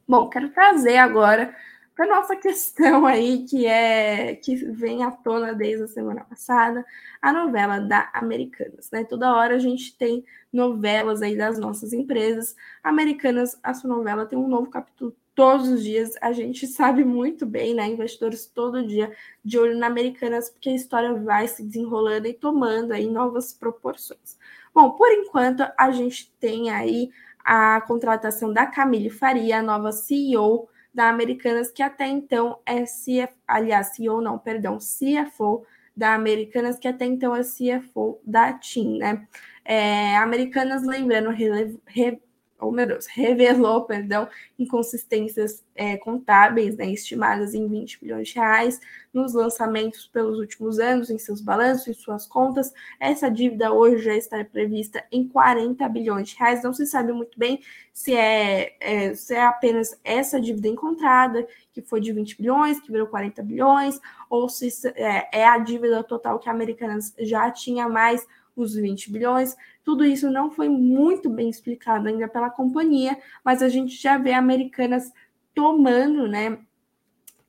Bom, 0.07 0.27
quero 0.29 0.49
trazer 0.49 0.97
agora 0.97 1.55
para 1.99 2.15
nossa 2.15 2.33
questão 2.33 3.05
aí, 3.05 3.43
que 3.43 3.65
é 3.65 4.33
que 4.33 4.55
vem 4.55 5.03
à 5.03 5.11
tona 5.11 5.53
desde 5.53 5.83
a 5.83 5.87
semana 5.89 6.23
passada, 6.23 6.85
a 7.21 7.33
novela 7.33 7.77
da 7.81 8.09
Americanas, 8.13 8.89
né? 8.89 9.03
Toda 9.03 9.35
hora 9.35 9.55
a 9.55 9.59
gente 9.59 9.97
tem 9.97 10.23
novelas 10.51 11.21
aí 11.21 11.35
das 11.35 11.59
nossas 11.59 11.91
empresas. 11.91 12.55
Americanas, 12.81 13.59
a 13.61 13.73
sua 13.73 13.89
novela 13.89 14.25
tem 14.25 14.39
um 14.39 14.47
novo 14.47 14.69
capítulo 14.69 15.13
todos 15.35 15.67
os 15.67 15.83
dias. 15.83 16.11
A 16.21 16.31
gente 16.31 16.67
sabe 16.71 17.03
muito 17.03 17.45
bem, 17.45 17.73
né? 17.73 17.85
Investidores 17.89 18.45
todo 18.45 18.87
dia 18.87 19.13
de 19.43 19.59
olho 19.59 19.77
na 19.77 19.87
Americanas, 19.87 20.49
porque 20.49 20.69
a 20.69 20.75
história 20.75 21.13
vai 21.15 21.49
se 21.49 21.61
desenrolando 21.61 22.29
e 22.29 22.33
tomando 22.33 22.93
aí 22.93 23.07
novas 23.07 23.51
proporções. 23.51 24.37
Bom, 24.73 24.91
por 24.91 25.11
enquanto 25.11 25.69
a 25.77 25.91
gente 25.91 26.33
tem 26.39 26.69
aí 26.69 27.11
a 27.43 27.81
contratação 27.81 28.53
da 28.53 28.65
Camille 28.65 29.09
Faria, 29.09 29.59
a 29.59 29.61
nova 29.61 29.91
CEO 29.91 30.69
da 30.93 31.09
Americanas, 31.09 31.71
que 31.71 31.83
até 31.83 32.07
então 32.07 32.59
é 32.65 32.83
CFO, 32.83 33.37
aliás, 33.47 33.95
CEO 33.95 34.21
não, 34.21 34.37
perdão, 34.37 34.77
CFO 34.77 35.65
da 35.95 36.13
Americanas, 36.15 36.79
que 36.79 36.87
até 36.87 37.05
então 37.05 37.35
é 37.35 37.41
CFO 37.41 38.19
da 38.23 38.53
TIM, 38.53 38.97
né? 38.97 39.27
É, 39.65 40.15
Americanas, 40.17 40.83
lembrando, 40.83 41.29
rele, 41.29 41.79
re, 41.85 42.21
oh 42.59 42.73
revelou, 43.13 43.85
perdão, 43.85 44.27
inconsistências 44.57 45.63
é, 45.75 45.97
contábeis, 45.97 46.75
né, 46.75 46.91
estimadas 46.91 47.53
em 47.53 47.67
20 47.67 47.99
bilhões 48.01 48.27
de 48.27 48.35
reais 48.35 48.79
nos 49.13 49.33
lançamentos 49.33 50.07
pelos 50.07 50.37
últimos 50.37 50.77
anos, 50.77 51.09
em 51.09 51.17
seus 51.17 51.41
balanços, 51.41 51.87
em 51.87 51.93
suas 51.93 52.27
contas. 52.27 52.71
Essa 52.99 53.29
dívida 53.29 53.71
hoje 53.71 54.03
já 54.03 54.15
está 54.15 54.43
prevista 54.43 55.03
em 55.11 55.27
40 55.27 55.87
bilhões 55.89 56.29
de 56.29 56.35
reais. 56.37 56.63
Não 56.63 56.73
se 56.73 56.85
sabe 56.85 57.11
muito 57.11 57.37
bem 57.39 57.61
se 57.93 58.13
é, 58.13 58.75
é, 58.79 59.13
se 59.13 59.33
é 59.33 59.43
apenas 59.45 59.99
essa 60.03 60.39
dívida 60.39 60.67
encontrada, 60.67 61.47
que 61.71 61.81
foi 61.81 61.99
de 61.99 62.11
20 62.11 62.37
bilhões, 62.37 62.79
que 62.79 62.91
virou 62.91 63.07
40 63.07 63.41
bilhões, 63.41 63.99
ou 64.29 64.47
se 64.47 64.69
é, 64.95 65.39
é 65.39 65.47
a 65.47 65.57
dívida 65.57 66.03
total 66.03 66.39
que 66.39 66.49
a 66.49 66.51
Americanas 66.51 67.13
já 67.19 67.49
tinha 67.51 67.89
mais 67.89 68.25
os 68.61 68.75
20 68.75 69.11
bilhões. 69.11 69.55
Tudo 69.83 70.05
isso 70.05 70.29
não 70.29 70.51
foi 70.51 70.69
muito 70.69 71.29
bem 71.29 71.49
explicado 71.49 72.07
ainda 72.07 72.27
pela 72.27 72.49
companhia, 72.49 73.17
mas 73.43 73.61
a 73.61 73.69
gente 73.69 73.95
já 73.95 74.17
vê 74.17 74.33
americanas 74.33 75.11
tomando, 75.53 76.27
né, 76.27 76.59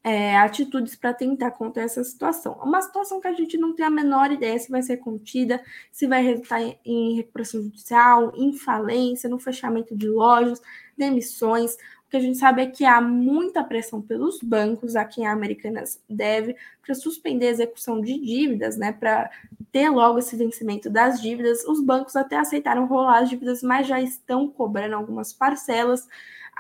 é, 0.03 0.37
atitudes 0.39 0.97
para 0.97 1.13
tentar 1.13 1.51
conter 1.53 1.85
essa 1.85 2.03
situação. 2.03 2.59
É 2.61 2.65
uma 2.65 2.81
situação 2.81 3.21
que 3.21 3.29
a 3.29 3.33
gente 3.33 3.59
não 3.59 3.75
tem 3.75 3.85
a 3.85 3.91
menor 3.91 4.33
ideia 4.33 4.59
se 4.59 4.71
vai 4.71 4.83
ser 4.83 4.97
contida, 4.97 5.63
se 5.93 6.07
vai 6.07 6.23
resultar 6.23 6.61
em 6.85 7.17
recuperação 7.17 7.63
judicial, 7.63 8.33
em 8.35 8.53
falência, 8.53 9.29
no 9.29 9.39
fechamento 9.39 9.95
de 9.95 10.09
lojas, 10.09 10.61
demissões. 10.97 11.75
O 11.75 12.11
que 12.11 12.17
a 12.17 12.21
gente 12.21 12.39
sabe 12.39 12.63
é 12.63 12.67
que 12.67 12.85
há 12.85 13.01
muita 13.01 13.63
pressão 13.63 14.01
pelos 14.01 14.41
bancos 14.41 14.97
a 14.97 15.05
quem 15.05 15.27
a 15.27 15.33
Americanas 15.33 16.03
deve 16.09 16.57
para 16.83 16.95
suspender 16.95 17.49
a 17.49 17.51
execução 17.51 18.01
de 18.01 18.19
dívidas, 18.19 18.77
né? 18.77 18.93
Para 18.93 19.31
ter 19.71 19.91
logo 19.91 20.19
esse 20.19 20.35
vencimento 20.35 20.91
das 20.91 21.21
dívidas. 21.21 21.63
Os 21.65 21.81
bancos 21.81 22.17
até 22.17 22.37
aceitaram 22.37 22.87
rolar 22.87 23.21
as 23.21 23.31
dívidas, 23.31 23.63
mas 23.63 23.87
já 23.87 24.01
estão 24.01 24.49
cobrando 24.49 24.97
algumas 24.97 25.33
parcelas. 25.33 26.09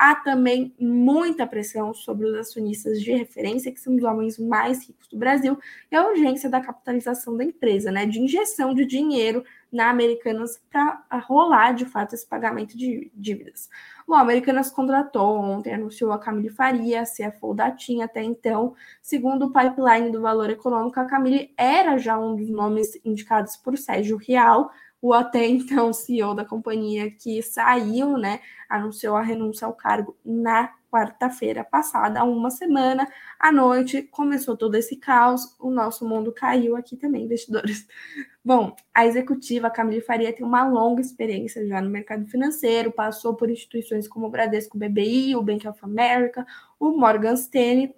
Há 0.02 0.14
também 0.14 0.75
muita 0.80 1.47
pressão 1.47 1.92
sobre 1.92 2.26
os 2.26 2.35
acionistas 2.35 3.02
de 3.02 3.12
referência, 3.12 3.71
que 3.71 3.78
são 3.78 3.95
os 3.95 4.02
homens 4.02 4.38
mais 4.38 4.88
ricos 4.88 5.07
do 5.09 5.19
Brasil, 5.19 5.59
e 5.92 5.95
a 5.95 6.09
urgência 6.09 6.49
da 6.49 6.59
capitalização 6.59 7.37
da 7.37 7.45
empresa, 7.45 7.92
né? 7.92 8.07
De 8.07 8.19
injeção 8.19 8.73
de 8.73 8.87
dinheiro 8.87 9.45
na 9.71 9.90
Americanas 9.90 10.59
para 10.71 11.04
rolar 11.19 11.73
de 11.73 11.85
fato 11.85 12.14
esse 12.14 12.26
pagamento 12.26 12.78
de 12.78 13.12
dívidas. 13.14 13.69
O 14.09 14.14
Americanas 14.14 14.71
contratou 14.71 15.37
ontem, 15.37 15.75
anunciou 15.75 16.12
a 16.12 16.19
Camille 16.19 16.49
Faria, 16.49 17.04
CFO 17.04 17.52
da 17.52 17.71
TIM 17.71 18.00
até 18.00 18.23
então. 18.23 18.75
Segundo 19.02 19.49
o 19.49 19.52
pipeline 19.52 20.11
do 20.11 20.23
Valor 20.23 20.49
Econômico, 20.49 20.99
a 20.99 21.04
Camille 21.04 21.52
era 21.59 21.99
já 21.99 22.19
um 22.19 22.37
dos 22.37 22.49
nomes 22.49 22.99
indicados 23.04 23.54
por 23.54 23.76
Sérgio 23.76 24.16
Real, 24.16 24.71
o 25.02 25.12
até 25.14 25.47
então 25.47 25.92
CEO 25.92 26.35
da 26.35 26.45
companhia 26.45 27.11
que 27.11 27.42
saiu, 27.42 28.19
né, 28.19 28.40
anunciou 28.69 29.16
a 29.16 29.23
renúncia 29.23 29.66
ao 29.66 29.73
cargo 29.73 30.16
na 30.25 30.73
quarta-feira 30.90 31.62
passada, 31.62 32.21
há 32.21 32.25
uma 32.25 32.50
semana, 32.50 33.09
à 33.38 33.52
noite, 33.52 34.02
começou 34.02 34.57
todo 34.57 34.75
esse 34.75 34.97
caos, 34.97 35.57
o 35.59 35.71
nosso 35.71 36.07
mundo 36.07 36.33
caiu 36.33 36.75
aqui 36.75 36.97
também, 36.97 37.25
investidores. 37.25 37.87
Bom, 38.45 38.75
a 38.92 39.07
executiva 39.07 39.71
Camille 39.71 40.00
Faria 40.00 40.33
tem 40.33 40.45
uma 40.45 40.66
longa 40.66 41.00
experiência 41.00 41.64
já 41.66 41.80
no 41.80 41.88
mercado 41.88 42.26
financeiro, 42.26 42.90
passou 42.90 43.35
por 43.35 43.49
instituições 43.49 44.09
como 44.09 44.26
o 44.26 44.30
Bradesco 44.30 44.76
BBI, 44.76 45.37
o 45.37 45.42
Bank 45.42 45.66
of 45.69 45.78
America, 45.83 46.45
o 46.78 46.90
Morgan 46.90 47.35
Stanley, 47.35 47.95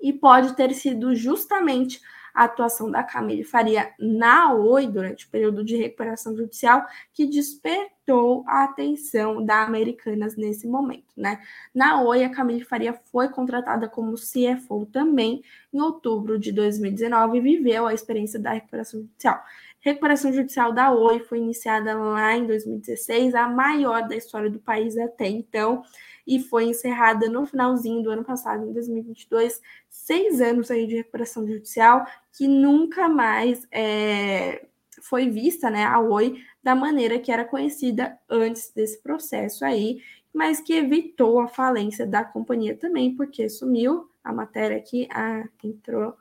e 0.00 0.12
pode 0.12 0.54
ter 0.56 0.72
sido 0.72 1.14
justamente 1.14 2.00
a 2.36 2.44
atuação 2.44 2.90
da 2.90 3.02
Camille 3.02 3.42
Faria 3.42 3.94
na 3.98 4.52
Oi 4.52 4.86
durante 4.86 5.24
o 5.24 5.30
período 5.30 5.64
de 5.64 5.74
recuperação 5.74 6.36
judicial 6.36 6.84
que 7.14 7.26
despertou 7.26 8.44
a 8.46 8.64
atenção 8.64 9.42
da 9.42 9.62
Americanas 9.62 10.36
nesse 10.36 10.68
momento, 10.68 11.14
né? 11.16 11.40
Na 11.74 12.02
Oi, 12.02 12.24
a 12.24 12.28
Camille 12.28 12.62
Faria 12.62 12.92
foi 13.10 13.30
contratada 13.30 13.88
como 13.88 14.16
CFO 14.16 14.84
também 14.84 15.42
em 15.72 15.80
outubro 15.80 16.38
de 16.38 16.52
2019 16.52 17.38
e 17.38 17.40
viveu 17.40 17.86
a 17.86 17.94
experiência 17.94 18.38
da 18.38 18.52
recuperação 18.52 19.00
judicial. 19.00 19.42
recuperação 19.80 20.30
judicial 20.30 20.72
da 20.74 20.92
Oi 20.92 21.20
foi 21.20 21.38
iniciada 21.38 21.94
lá 21.94 22.36
em 22.36 22.46
2016, 22.46 23.34
a 23.34 23.48
maior 23.48 24.06
da 24.06 24.14
história 24.14 24.50
do 24.50 24.58
país 24.58 24.98
até 24.98 25.26
então, 25.26 25.82
e 26.26 26.40
foi 26.40 26.64
encerrada 26.64 27.28
no 27.28 27.46
finalzinho 27.46 28.02
do 28.02 28.10
ano 28.10 28.24
passado, 28.24 28.66
em 28.66 28.72
2022, 28.72 29.60
seis 29.88 30.40
anos 30.40 30.70
aí 30.70 30.86
de 30.86 30.96
recuperação 30.96 31.46
judicial, 31.46 32.04
que 32.32 32.48
nunca 32.48 33.08
mais 33.08 33.66
é, 33.70 34.66
foi 35.00 35.28
vista, 35.30 35.70
né, 35.70 35.84
a 35.84 36.00
Oi, 36.00 36.42
da 36.62 36.74
maneira 36.74 37.18
que 37.18 37.30
era 37.30 37.44
conhecida 37.44 38.18
antes 38.28 38.72
desse 38.74 39.00
processo 39.02 39.64
aí, 39.64 40.02
mas 40.34 40.60
que 40.60 40.74
evitou 40.74 41.40
a 41.40 41.48
falência 41.48 42.06
da 42.06 42.24
companhia 42.24 42.76
também, 42.76 43.14
porque 43.14 43.48
sumiu 43.48 44.10
a 44.22 44.32
matéria 44.32 44.76
aqui, 44.76 45.08
ah, 45.10 45.44
entrou 45.62 46.14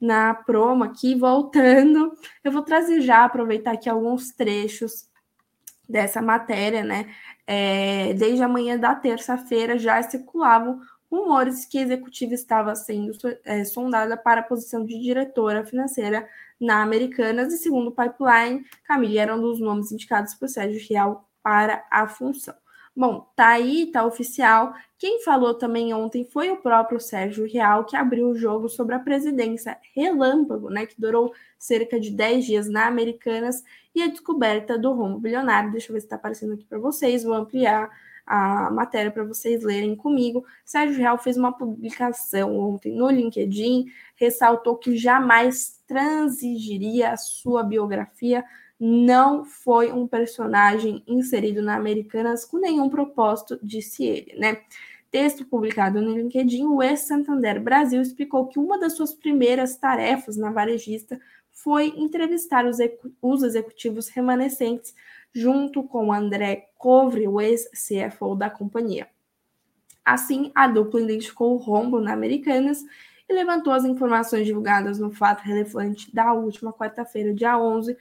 na 0.00 0.34
promo 0.34 0.84
aqui, 0.84 1.14
voltando. 1.14 2.12
Eu 2.44 2.52
vou 2.52 2.62
trazer 2.62 3.00
já, 3.00 3.24
aproveitar 3.24 3.72
aqui 3.72 3.88
alguns 3.88 4.30
trechos 4.32 5.08
dessa 5.88 6.20
matéria, 6.20 6.84
né? 6.84 7.14
É, 7.46 8.12
desde 8.14 8.42
a 8.42 8.48
manhã 8.48 8.78
da 8.78 8.94
terça-feira 8.94 9.78
já 9.78 10.02
circulavam 10.02 10.80
rumores 11.10 11.64
que 11.64 11.78
a 11.78 11.82
executiva 11.82 12.34
estava 12.34 12.74
sendo 12.74 13.12
é, 13.44 13.64
sondada 13.64 14.16
para 14.16 14.40
a 14.40 14.44
posição 14.44 14.84
de 14.84 15.00
diretora 15.00 15.64
financeira 15.64 16.28
na 16.60 16.82
Americanas, 16.82 17.52
e 17.52 17.58
segundo 17.58 17.88
o 17.88 17.94
Pipeline, 17.94 18.64
Camille 18.84 19.18
era 19.18 19.34
um 19.34 19.40
dos 19.40 19.60
nomes 19.60 19.90
indicados 19.92 20.34
por 20.34 20.48
Sérgio 20.48 20.80
Real 20.88 21.26
para 21.42 21.84
a 21.90 22.06
função. 22.08 22.54
Bom, 22.98 23.30
tá 23.36 23.50
aí, 23.50 23.86
tá 23.92 24.04
oficial. 24.04 24.74
Quem 24.98 25.22
falou 25.22 25.54
também 25.54 25.94
ontem 25.94 26.24
foi 26.24 26.50
o 26.50 26.56
próprio 26.56 26.98
Sérgio 26.98 27.46
Real, 27.46 27.84
que 27.84 27.96
abriu 27.96 28.30
o 28.30 28.34
jogo 28.34 28.68
sobre 28.68 28.92
a 28.96 28.98
presidência 28.98 29.78
relâmpago, 29.94 30.68
né, 30.68 30.84
que 30.84 31.00
durou 31.00 31.32
cerca 31.56 32.00
de 32.00 32.10
10 32.10 32.44
dias 32.44 32.68
na 32.68 32.88
Americanas, 32.88 33.62
e 33.94 34.02
a 34.02 34.08
descoberta 34.08 34.76
do 34.76 34.92
rombo 34.92 35.20
bilionário. 35.20 35.70
Deixa 35.70 35.90
eu 35.90 35.94
ver 35.94 36.00
se 36.00 36.06
está 36.06 36.16
aparecendo 36.16 36.54
aqui 36.54 36.64
para 36.64 36.80
vocês, 36.80 37.22
vou 37.22 37.34
ampliar 37.34 37.88
a 38.26 38.68
matéria 38.72 39.12
para 39.12 39.22
vocês 39.22 39.62
lerem 39.62 39.94
comigo. 39.94 40.44
Sérgio 40.64 40.98
Real 40.98 41.18
fez 41.18 41.36
uma 41.36 41.52
publicação 41.52 42.58
ontem 42.58 42.96
no 42.96 43.08
LinkedIn, 43.08 43.86
ressaltou 44.16 44.76
que 44.76 44.96
jamais 44.96 45.80
transigiria 45.86 47.12
a 47.12 47.16
sua 47.16 47.62
biografia 47.62 48.44
não 48.78 49.44
foi 49.44 49.92
um 49.92 50.06
personagem 50.06 51.02
inserido 51.06 51.60
na 51.60 51.74
Americanas 51.74 52.44
com 52.44 52.58
nenhum 52.58 52.88
propósito, 52.88 53.58
disse 53.62 54.04
ele, 54.04 54.38
né? 54.38 54.62
Texto 55.10 55.44
publicado 55.44 56.02
no 56.02 56.14
LinkedIn, 56.16 56.66
o 56.66 56.82
ex-Santander 56.82 57.60
Brasil 57.62 58.00
explicou 58.00 58.46
que 58.46 58.58
uma 58.58 58.78
das 58.78 58.94
suas 58.94 59.14
primeiras 59.14 59.76
tarefas 59.76 60.36
na 60.36 60.50
varejista 60.50 61.18
foi 61.50 61.94
entrevistar 61.96 62.66
os, 62.66 62.76
os 63.20 63.42
executivos 63.42 64.08
remanescentes 64.08 64.94
junto 65.32 65.82
com 65.82 66.12
André 66.12 66.68
Covre, 66.76 67.26
o 67.26 67.40
ex-CFO 67.40 68.36
da 68.36 68.50
companhia. 68.50 69.08
Assim, 70.04 70.52
a 70.54 70.66
dupla 70.66 71.00
identificou 71.00 71.54
o 71.54 71.58
rombo 71.58 72.00
na 72.00 72.12
Americanas 72.12 72.84
e 73.28 73.32
levantou 73.32 73.72
as 73.72 73.84
informações 73.84 74.46
divulgadas 74.46 74.98
no 74.98 75.10
fato 75.10 75.42
relevante 75.42 76.14
da 76.14 76.32
última 76.32 76.72
quarta-feira, 76.72 77.34
dia 77.34 77.58
11, 77.58 77.96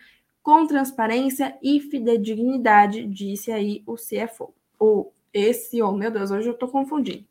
com 0.47 0.65
transparência 0.65 1.57
e 1.61 1.81
fidedignidade, 1.81 3.05
disse 3.05 3.51
aí 3.51 3.83
o 3.85 3.95
CFO. 3.95 4.53
O 4.79 5.11
esse, 5.33 5.81
oh 5.81 5.91
meu 5.91 6.09
Deus, 6.09 6.31
hoje 6.31 6.47
eu 6.47 6.53
estou 6.53 6.69
confundindo. 6.69 7.25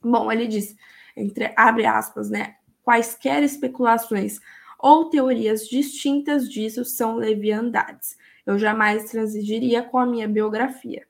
Bom, 0.00 0.30
ele 0.30 0.46
disse, 0.46 0.76
entre 1.16 1.52
abre 1.56 1.84
aspas, 1.84 2.30
né? 2.30 2.58
Quaisquer 2.84 3.42
especulações 3.42 4.38
ou 4.78 5.10
teorias 5.10 5.68
distintas 5.68 6.48
disso 6.48 6.84
são 6.84 7.16
leviandades. 7.16 8.16
Eu 8.46 8.56
jamais 8.56 9.10
transigiria 9.10 9.82
com 9.82 9.98
a 9.98 10.06
minha 10.06 10.28
biografia. 10.28 11.04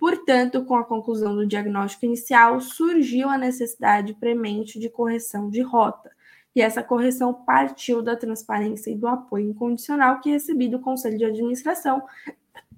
Portanto, 0.00 0.64
com 0.64 0.74
a 0.74 0.82
conclusão 0.82 1.36
do 1.36 1.46
diagnóstico 1.46 2.06
inicial, 2.06 2.60
surgiu 2.60 3.28
a 3.28 3.38
necessidade 3.38 4.14
premente 4.14 4.80
de 4.80 4.90
correção 4.90 5.48
de 5.48 5.62
rota, 5.62 6.10
e 6.54 6.60
essa 6.60 6.82
correção 6.82 7.32
partiu 7.32 8.02
da 8.02 8.16
transparência 8.16 8.90
e 8.90 8.96
do 8.96 9.06
apoio 9.06 9.50
incondicional 9.50 10.20
que 10.20 10.30
recebi 10.30 10.68
do 10.68 10.80
Conselho 10.80 11.16
de 11.16 11.24
Administração. 11.24 12.02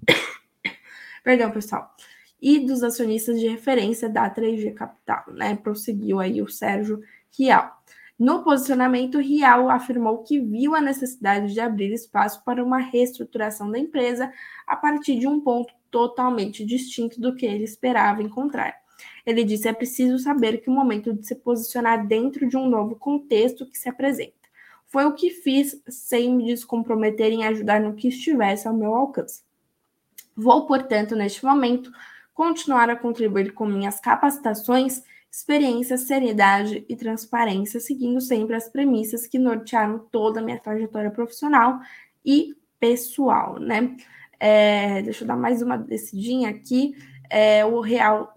Perdão, 1.24 1.50
pessoal. 1.50 1.94
E 2.40 2.58
dos 2.58 2.82
acionistas 2.82 3.40
de 3.40 3.46
referência 3.46 4.08
da 4.08 4.28
3G 4.28 4.74
Capital, 4.74 5.24
né? 5.28 5.54
Prosseguiu 5.56 6.20
aí 6.20 6.42
o 6.42 6.48
Sérgio 6.48 7.00
Rial. 7.36 7.82
No 8.18 8.44
posicionamento, 8.44 9.18
Rial 9.18 9.70
afirmou 9.70 10.22
que 10.22 10.38
viu 10.38 10.74
a 10.74 10.80
necessidade 10.80 11.52
de 11.52 11.60
abrir 11.60 11.92
espaço 11.92 12.44
para 12.44 12.62
uma 12.62 12.78
reestruturação 12.78 13.70
da 13.70 13.78
empresa 13.78 14.32
a 14.66 14.76
partir 14.76 15.18
de 15.18 15.26
um 15.26 15.40
ponto 15.40 15.72
totalmente 15.90 16.64
distinto 16.64 17.20
do 17.20 17.34
que 17.34 17.46
ele 17.46 17.64
esperava 17.64 18.22
encontrar. 18.22 18.81
Ele 19.24 19.44
disse: 19.44 19.68
é 19.68 19.72
preciso 19.72 20.18
saber 20.18 20.58
que 20.58 20.70
o 20.70 20.72
momento 20.72 21.12
de 21.12 21.26
se 21.26 21.34
posicionar 21.34 22.06
dentro 22.06 22.48
de 22.48 22.56
um 22.56 22.68
novo 22.68 22.96
contexto 22.96 23.66
que 23.66 23.78
se 23.78 23.88
apresenta. 23.88 24.42
Foi 24.86 25.04
o 25.06 25.14
que 25.14 25.30
fiz 25.30 25.80
sem 25.88 26.34
me 26.34 26.46
descomprometer 26.46 27.32
em 27.32 27.46
ajudar 27.46 27.80
no 27.80 27.94
que 27.94 28.08
estivesse 28.08 28.68
ao 28.68 28.74
meu 28.74 28.94
alcance. 28.94 29.42
Vou, 30.36 30.66
portanto, 30.66 31.16
neste 31.16 31.44
momento, 31.44 31.90
continuar 32.34 32.90
a 32.90 32.96
contribuir 32.96 33.52
com 33.52 33.66
minhas 33.66 34.00
capacitações, 34.00 35.02
experiência, 35.30 35.96
seriedade 35.96 36.84
e 36.88 36.96
transparência, 36.96 37.80
seguindo 37.80 38.20
sempre 38.20 38.54
as 38.54 38.68
premissas 38.68 39.26
que 39.26 39.38
nortearam 39.38 39.98
toda 40.10 40.40
a 40.40 40.42
minha 40.42 40.58
trajetória 40.58 41.10
profissional 41.10 41.78
e 42.24 42.54
pessoal, 42.78 43.58
né? 43.58 43.96
É, 44.38 45.00
deixa 45.02 45.24
eu 45.24 45.28
dar 45.28 45.36
mais 45.36 45.62
uma 45.62 45.78
decidinha 45.78 46.50
aqui. 46.50 46.94
É, 47.30 47.64
o 47.64 47.80
Real 47.80 48.34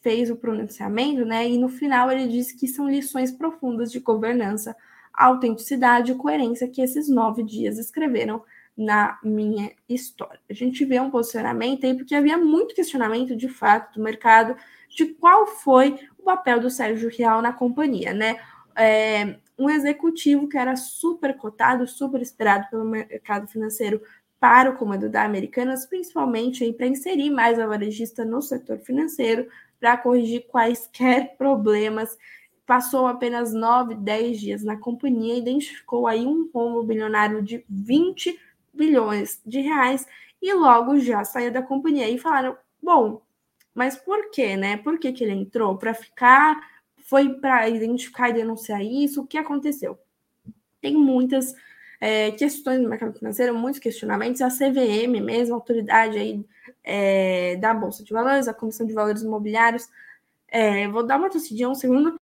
fez 0.00 0.30
o 0.30 0.36
pronunciamento, 0.36 1.24
né? 1.24 1.48
E 1.48 1.58
no 1.58 1.68
final 1.68 2.10
ele 2.10 2.28
disse 2.28 2.56
que 2.56 2.66
são 2.66 2.88
lições 2.88 3.30
profundas 3.30 3.92
de 3.92 4.00
governança, 4.00 4.76
autenticidade 5.12 6.12
e 6.12 6.14
coerência 6.14 6.68
que 6.68 6.80
esses 6.80 7.08
nove 7.08 7.42
dias 7.42 7.78
escreveram 7.78 8.42
na 8.76 9.18
minha 9.24 9.72
história. 9.88 10.40
A 10.48 10.54
gente 10.54 10.84
vê 10.84 11.00
um 11.00 11.10
posicionamento 11.10 11.84
aí, 11.84 11.94
porque 11.94 12.14
havia 12.14 12.38
muito 12.38 12.74
questionamento 12.74 13.34
de 13.34 13.48
fato 13.48 13.98
do 13.98 14.04
mercado 14.04 14.56
de 14.88 15.06
qual 15.06 15.46
foi 15.46 15.98
o 16.16 16.22
papel 16.22 16.60
do 16.60 16.70
Sérgio 16.70 17.10
Real 17.10 17.42
na 17.42 17.52
companhia, 17.52 18.14
né? 18.14 18.38
É, 18.76 19.36
um 19.58 19.68
executivo 19.68 20.48
que 20.48 20.56
era 20.56 20.76
super 20.76 21.36
cotado, 21.36 21.88
super 21.88 22.22
esperado 22.22 22.68
pelo 22.70 22.84
mercado 22.84 23.48
financeiro 23.48 24.00
para 24.40 24.70
o 24.70 24.76
comando 24.76 25.08
da 25.08 25.24
Americanas, 25.24 25.86
principalmente 25.86 26.72
para 26.72 26.86
inserir 26.86 27.30
mais 27.30 27.58
a 27.58 27.66
varejista 27.66 28.24
no 28.24 28.40
setor 28.40 28.78
financeiro, 28.78 29.48
para 29.80 29.96
corrigir 29.96 30.46
quaisquer 30.46 31.36
problemas. 31.38 32.16
Passou 32.64 33.06
apenas 33.06 33.52
9, 33.52 33.94
10 33.94 34.40
dias 34.40 34.64
na 34.64 34.76
companhia 34.76 35.34
e 35.34 35.38
identificou 35.38 36.06
aí 36.06 36.26
um 36.26 36.48
rombo 36.52 36.82
bilionário 36.82 37.42
de 37.42 37.64
20 37.68 38.38
bilhões 38.72 39.40
de 39.44 39.60
reais 39.60 40.06
e 40.40 40.52
logo 40.52 40.98
já 40.98 41.24
saiu 41.24 41.50
da 41.50 41.62
companhia 41.62 42.08
e 42.08 42.18
falaram: 42.18 42.56
bom, 42.82 43.22
mas 43.74 43.96
por 43.96 44.30
quê, 44.30 44.56
né? 44.56 44.76
Por 44.76 44.98
que, 44.98 45.12
que 45.12 45.24
ele 45.24 45.32
entrou? 45.32 45.76
Para 45.76 45.94
ficar? 45.94 46.60
Foi 47.04 47.28
para 47.34 47.68
identificar 47.68 48.28
e 48.28 48.34
denunciar 48.34 48.84
isso? 48.84 49.22
O 49.22 49.26
que 49.26 49.38
aconteceu? 49.38 49.98
Tem 50.80 50.94
muitas 50.94 51.54
é, 52.00 52.30
questões 52.32 52.80
do 52.80 52.88
mercado 52.88 53.12
financeiro, 53.18 53.54
muitos 53.54 53.80
questionamentos. 53.80 54.40
A 54.40 54.48
CVM 54.48 55.20
mesmo, 55.20 55.54
a 55.54 55.58
autoridade 55.58 56.18
aí 56.18 56.44
é, 56.84 57.56
da 57.56 57.74
Bolsa 57.74 58.04
de 58.04 58.12
Valores, 58.12 58.48
a 58.48 58.54
Comissão 58.54 58.86
de 58.86 58.92
Valores 58.92 59.22
Imobiliários. 59.22 59.88
É, 60.48 60.88
vou 60.88 61.04
dar 61.06 61.18
uma 61.18 61.30
tossidinha 61.30 61.68
um 61.68 61.74
segundo. 61.74 62.18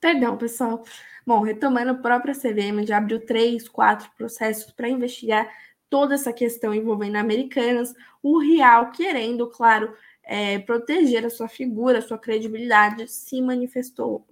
Perdão, 0.00 0.36
pessoal. 0.36 0.84
Bom, 1.24 1.40
retomando, 1.40 1.92
a 1.92 1.94
própria 1.94 2.34
CVM 2.34 2.84
já 2.84 2.98
abriu 2.98 3.24
três, 3.24 3.68
quatro 3.68 4.10
processos 4.16 4.72
para 4.72 4.88
investigar 4.88 5.48
toda 5.88 6.14
essa 6.14 6.32
questão 6.32 6.74
envolvendo 6.74 7.16
americanas. 7.16 7.94
O 8.22 8.38
Real, 8.38 8.90
querendo, 8.90 9.48
claro, 9.48 9.94
é, 10.24 10.58
proteger 10.58 11.24
a 11.24 11.30
sua 11.30 11.48
figura, 11.48 11.98
a 11.98 12.02
sua 12.02 12.18
credibilidade, 12.18 13.06
se 13.08 13.40
manifestou 13.40 14.26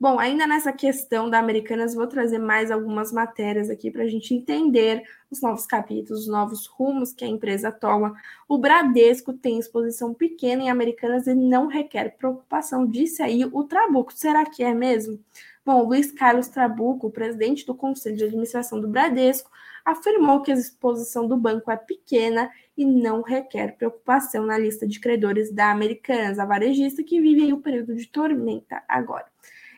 Bom, 0.00 0.18
ainda 0.18 0.46
nessa 0.46 0.72
questão 0.72 1.28
da 1.28 1.38
Americanas, 1.38 1.94
vou 1.94 2.06
trazer 2.06 2.38
mais 2.38 2.70
algumas 2.70 3.12
matérias 3.12 3.68
aqui 3.68 3.90
para 3.90 4.04
a 4.04 4.06
gente 4.06 4.32
entender 4.32 5.02
os 5.30 5.42
novos 5.42 5.66
capítulos, 5.66 6.22
os 6.22 6.26
novos 6.26 6.66
rumos 6.66 7.12
que 7.12 7.22
a 7.22 7.28
empresa 7.28 7.70
toma. 7.70 8.14
O 8.48 8.56
Bradesco 8.56 9.34
tem 9.34 9.58
exposição 9.58 10.14
pequena 10.14 10.62
em 10.62 10.70
Americanas 10.70 11.26
e 11.26 11.34
não 11.34 11.66
requer 11.66 12.16
preocupação, 12.16 12.86
disse 12.86 13.22
aí 13.22 13.44
o 13.44 13.64
Trabuco. 13.64 14.10
Será 14.14 14.46
que 14.46 14.62
é 14.62 14.72
mesmo? 14.72 15.20
Bom, 15.66 15.82
Luiz 15.86 16.10
Carlos 16.10 16.48
Trabuco, 16.48 17.10
presidente 17.10 17.66
do 17.66 17.74
Conselho 17.74 18.16
de 18.16 18.24
Administração 18.24 18.80
do 18.80 18.88
Bradesco, 18.88 19.50
afirmou 19.84 20.40
que 20.40 20.50
a 20.50 20.54
exposição 20.54 21.28
do 21.28 21.36
banco 21.36 21.70
é 21.70 21.76
pequena 21.76 22.50
e 22.74 22.86
não 22.86 23.20
requer 23.20 23.76
preocupação 23.76 24.46
na 24.46 24.56
lista 24.56 24.88
de 24.88 24.98
credores 24.98 25.52
da 25.52 25.70
Americanas, 25.70 26.38
a 26.38 26.46
varejista 26.46 27.02
que 27.02 27.20
vive 27.20 27.52
o 27.52 27.60
período 27.60 27.94
de 27.94 28.06
tormenta 28.06 28.82
agora. 28.88 29.26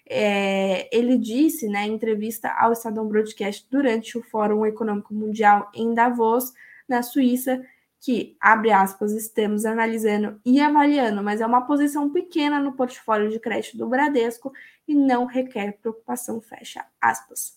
É, 0.09 0.88
ele 0.97 1.17
disse, 1.17 1.69
né, 1.69 1.87
em 1.87 1.95
entrevista 1.95 2.51
ao 2.51 2.73
Estadão 2.73 3.07
Broadcast 3.07 3.67
durante 3.71 4.19
o 4.19 4.23
Fórum 4.23 4.67
Econômico 4.67 5.15
Mundial 5.15 5.71
em 5.75 5.95
Davos, 5.95 6.53
na 6.88 7.03
Suíça, 7.03 7.62
que, 8.01 8.37
abre 8.41 8.73
aspas, 8.73 9.12
estamos 9.12 9.65
analisando 9.65 10.41
e 10.45 10.61
avaliando, 10.61 11.23
mas 11.23 11.41
é 11.41 11.47
uma 11.47 11.65
posição 11.67 12.11
pequena 12.11 12.59
no 12.59 12.73
portfólio 12.73 13.31
de 13.31 13.38
crédito 13.38 13.79
do 13.79 13.88
Bradesco 13.88 14.53
e 14.88 14.95
não 14.95 15.25
requer 15.25 15.79
preocupação, 15.81 16.41
fecha 16.41 16.85
aspas. 17.01 17.57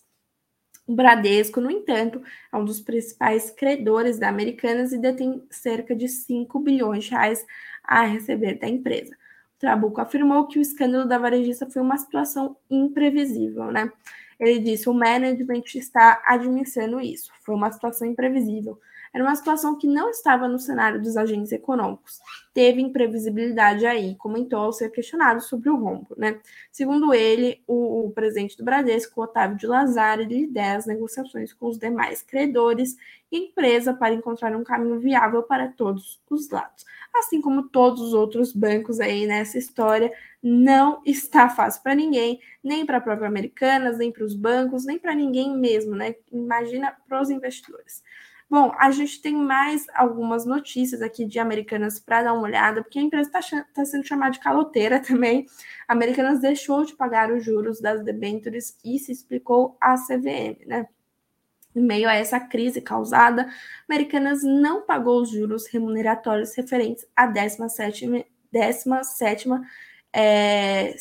O 0.87 0.93
Bradesco, 0.93 1.59
no 1.59 1.71
entanto, 1.71 2.21
é 2.53 2.57
um 2.57 2.63
dos 2.63 2.79
principais 2.79 3.49
credores 3.49 4.19
da 4.19 4.29
Americanas 4.29 4.93
e 4.93 4.99
detém 4.99 5.43
cerca 5.49 5.95
de 5.95 6.07
5 6.07 6.59
bilhões 6.59 7.05
de 7.05 7.11
reais 7.11 7.43
a 7.83 8.03
receber 8.03 8.59
da 8.59 8.67
empresa. 8.67 9.17
Trabuco 9.59 10.01
afirmou 10.01 10.47
que 10.47 10.59
o 10.59 10.61
escândalo 10.61 11.07
da 11.07 11.17
varejista 11.17 11.69
foi 11.69 11.81
uma 11.81 11.97
situação 11.97 12.57
imprevisível, 12.69 13.71
né? 13.71 13.91
Ele 14.39 14.59
disse: 14.59 14.89
o 14.89 14.93
management 14.93 15.63
está 15.75 16.21
administrando 16.27 16.99
isso. 16.99 17.31
Foi 17.41 17.55
uma 17.55 17.71
situação 17.71 18.07
imprevisível. 18.07 18.79
Era 19.15 19.23
uma 19.23 19.35
situação 19.37 19.77
que 19.77 19.87
não 19.87 20.09
estava 20.09 20.45
no 20.45 20.59
cenário 20.59 21.01
dos 21.01 21.15
agentes 21.15 21.53
econômicos. 21.53 22.19
Teve 22.53 22.81
imprevisibilidade 22.81 23.85
aí, 23.85 24.13
comentou 24.15 24.59
ao 24.59 24.73
ser 24.73 24.89
questionado 24.89 25.39
sobre 25.39 25.69
o 25.69 25.77
rombo. 25.77 26.13
Né? 26.17 26.37
Segundo 26.69 27.13
ele, 27.13 27.63
o, 27.65 28.07
o 28.07 28.11
presidente 28.11 28.57
do 28.57 28.65
Bradesco, 28.65 29.21
Otávio 29.21 29.55
de 29.55 29.65
Lazare, 29.65 30.25
lidera 30.25 30.79
as 30.79 30.85
negociações 30.85 31.53
com 31.53 31.67
os 31.67 31.79
demais 31.79 32.21
credores 32.21 32.97
e 33.31 33.37
empresa 33.37 33.93
para 33.93 34.13
encontrar 34.13 34.53
um 34.53 34.65
caminho 34.65 34.99
viável 34.99 35.43
para 35.43 35.69
todos 35.69 36.21
os 36.29 36.49
lados. 36.49 36.83
Assim 37.15 37.39
como 37.39 37.69
todos 37.69 38.01
os 38.01 38.13
outros 38.13 38.51
bancos 38.51 38.99
aí 38.99 39.25
nessa 39.25 39.57
história, 39.57 40.11
não 40.43 41.01
está 41.05 41.47
fácil 41.47 41.81
para 41.81 41.95
ninguém, 41.95 42.41
nem 42.61 42.85
para 42.85 42.97
a 42.97 43.01
própria 43.01 43.29
Americanas, 43.29 43.97
nem 43.97 44.11
para 44.11 44.25
os 44.25 44.35
bancos, 44.35 44.85
nem 44.85 44.99
para 44.99 45.15
ninguém 45.15 45.57
mesmo, 45.57 45.95
né? 45.95 46.15
Imagina 46.33 46.93
para 47.07 47.21
os 47.21 47.29
investidores. 47.29 48.03
Bom, 48.49 48.71
a 48.77 48.91
gente 48.91 49.21
tem 49.21 49.35
mais 49.35 49.85
algumas 49.93 50.45
notícias 50.45 51.01
aqui 51.01 51.25
de 51.25 51.39
Americanas 51.39 51.99
para 51.99 52.23
dar 52.23 52.33
uma 52.33 52.43
olhada, 52.43 52.83
porque 52.83 52.99
a 52.99 53.01
empresa 53.01 53.29
está 53.29 53.63
tá 53.73 53.85
sendo 53.85 54.05
chamada 54.05 54.31
de 54.31 54.39
caloteira 54.39 54.99
também. 55.03 55.47
A 55.87 55.93
Americanas 55.93 56.39
deixou 56.39 56.85
de 56.85 56.95
pagar 56.95 57.31
os 57.31 57.43
juros 57.43 57.81
das 57.81 58.03
debêntures 58.03 58.77
e 58.83 58.99
se 58.99 59.11
explicou 59.11 59.75
à 59.81 59.95
CVM, 59.95 60.65
né? 60.67 60.87
Em 61.75 61.81
meio 61.81 62.07
a 62.07 62.13
essa 62.13 62.39
crise 62.39 62.81
causada, 62.81 63.49
Americanas 63.89 64.43
não 64.43 64.83
pagou 64.83 65.21
os 65.21 65.29
juros 65.29 65.67
remuneratórios 65.67 66.55
referentes 66.55 67.05
à 67.15 67.25
17 67.27 68.25
17 68.51 69.49
é, 70.13 70.95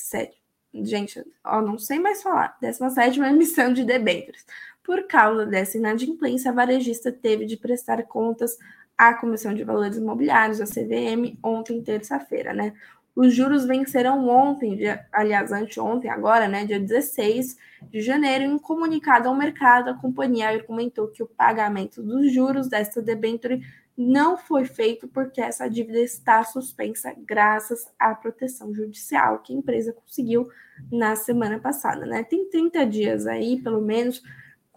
gente, 0.74 1.24
ó, 1.44 1.60
não 1.60 1.78
sei 1.78 2.00
mais 2.00 2.20
falar, 2.20 2.56
17 2.60 3.20
emissão 3.20 3.72
de 3.72 3.84
debêntures. 3.84 4.44
Por 4.84 5.06
causa 5.06 5.46
dessa 5.46 5.78
inadimplência, 5.78 6.50
a 6.50 6.54
varejista 6.54 7.10
teve 7.10 7.46
de 7.46 7.56
prestar 7.56 8.02
contas 8.04 8.56
à 8.96 9.14
Comissão 9.14 9.54
de 9.54 9.64
Valores 9.64 9.96
Imobiliários, 9.96 10.60
a 10.60 10.66
CVM, 10.66 11.38
ontem, 11.42 11.82
terça-feira, 11.82 12.52
né? 12.52 12.74
Os 13.16 13.32
juros 13.32 13.64
venceram 13.64 14.28
ontem, 14.28 14.76
dia, 14.76 15.06
aliás, 15.12 15.52
anteontem, 15.52 16.10
agora, 16.10 16.48
né, 16.48 16.64
dia 16.66 16.80
16 16.80 17.56
de 17.88 18.00
janeiro, 18.00 18.44
em 18.44 18.58
comunicado 18.58 19.28
ao 19.28 19.36
mercado, 19.36 19.88
a 19.88 19.94
companhia 19.94 20.48
argumentou 20.48 21.08
que 21.08 21.22
o 21.22 21.26
pagamento 21.26 22.02
dos 22.02 22.32
juros 22.32 22.68
desta 22.68 23.00
debenture 23.00 23.62
não 23.96 24.36
foi 24.36 24.64
feito 24.64 25.06
porque 25.06 25.40
essa 25.40 25.68
dívida 25.68 26.00
está 26.00 26.42
suspensa 26.42 27.14
graças 27.24 27.86
à 27.98 28.12
proteção 28.14 28.74
judicial 28.74 29.38
que 29.38 29.54
a 29.54 29.56
empresa 29.56 29.92
conseguiu 29.92 30.48
na 30.90 31.14
semana 31.14 31.60
passada, 31.60 32.04
né? 32.04 32.24
Tem 32.24 32.50
30 32.50 32.84
dias 32.86 33.26
aí, 33.28 33.62
pelo 33.62 33.80
menos, 33.80 34.20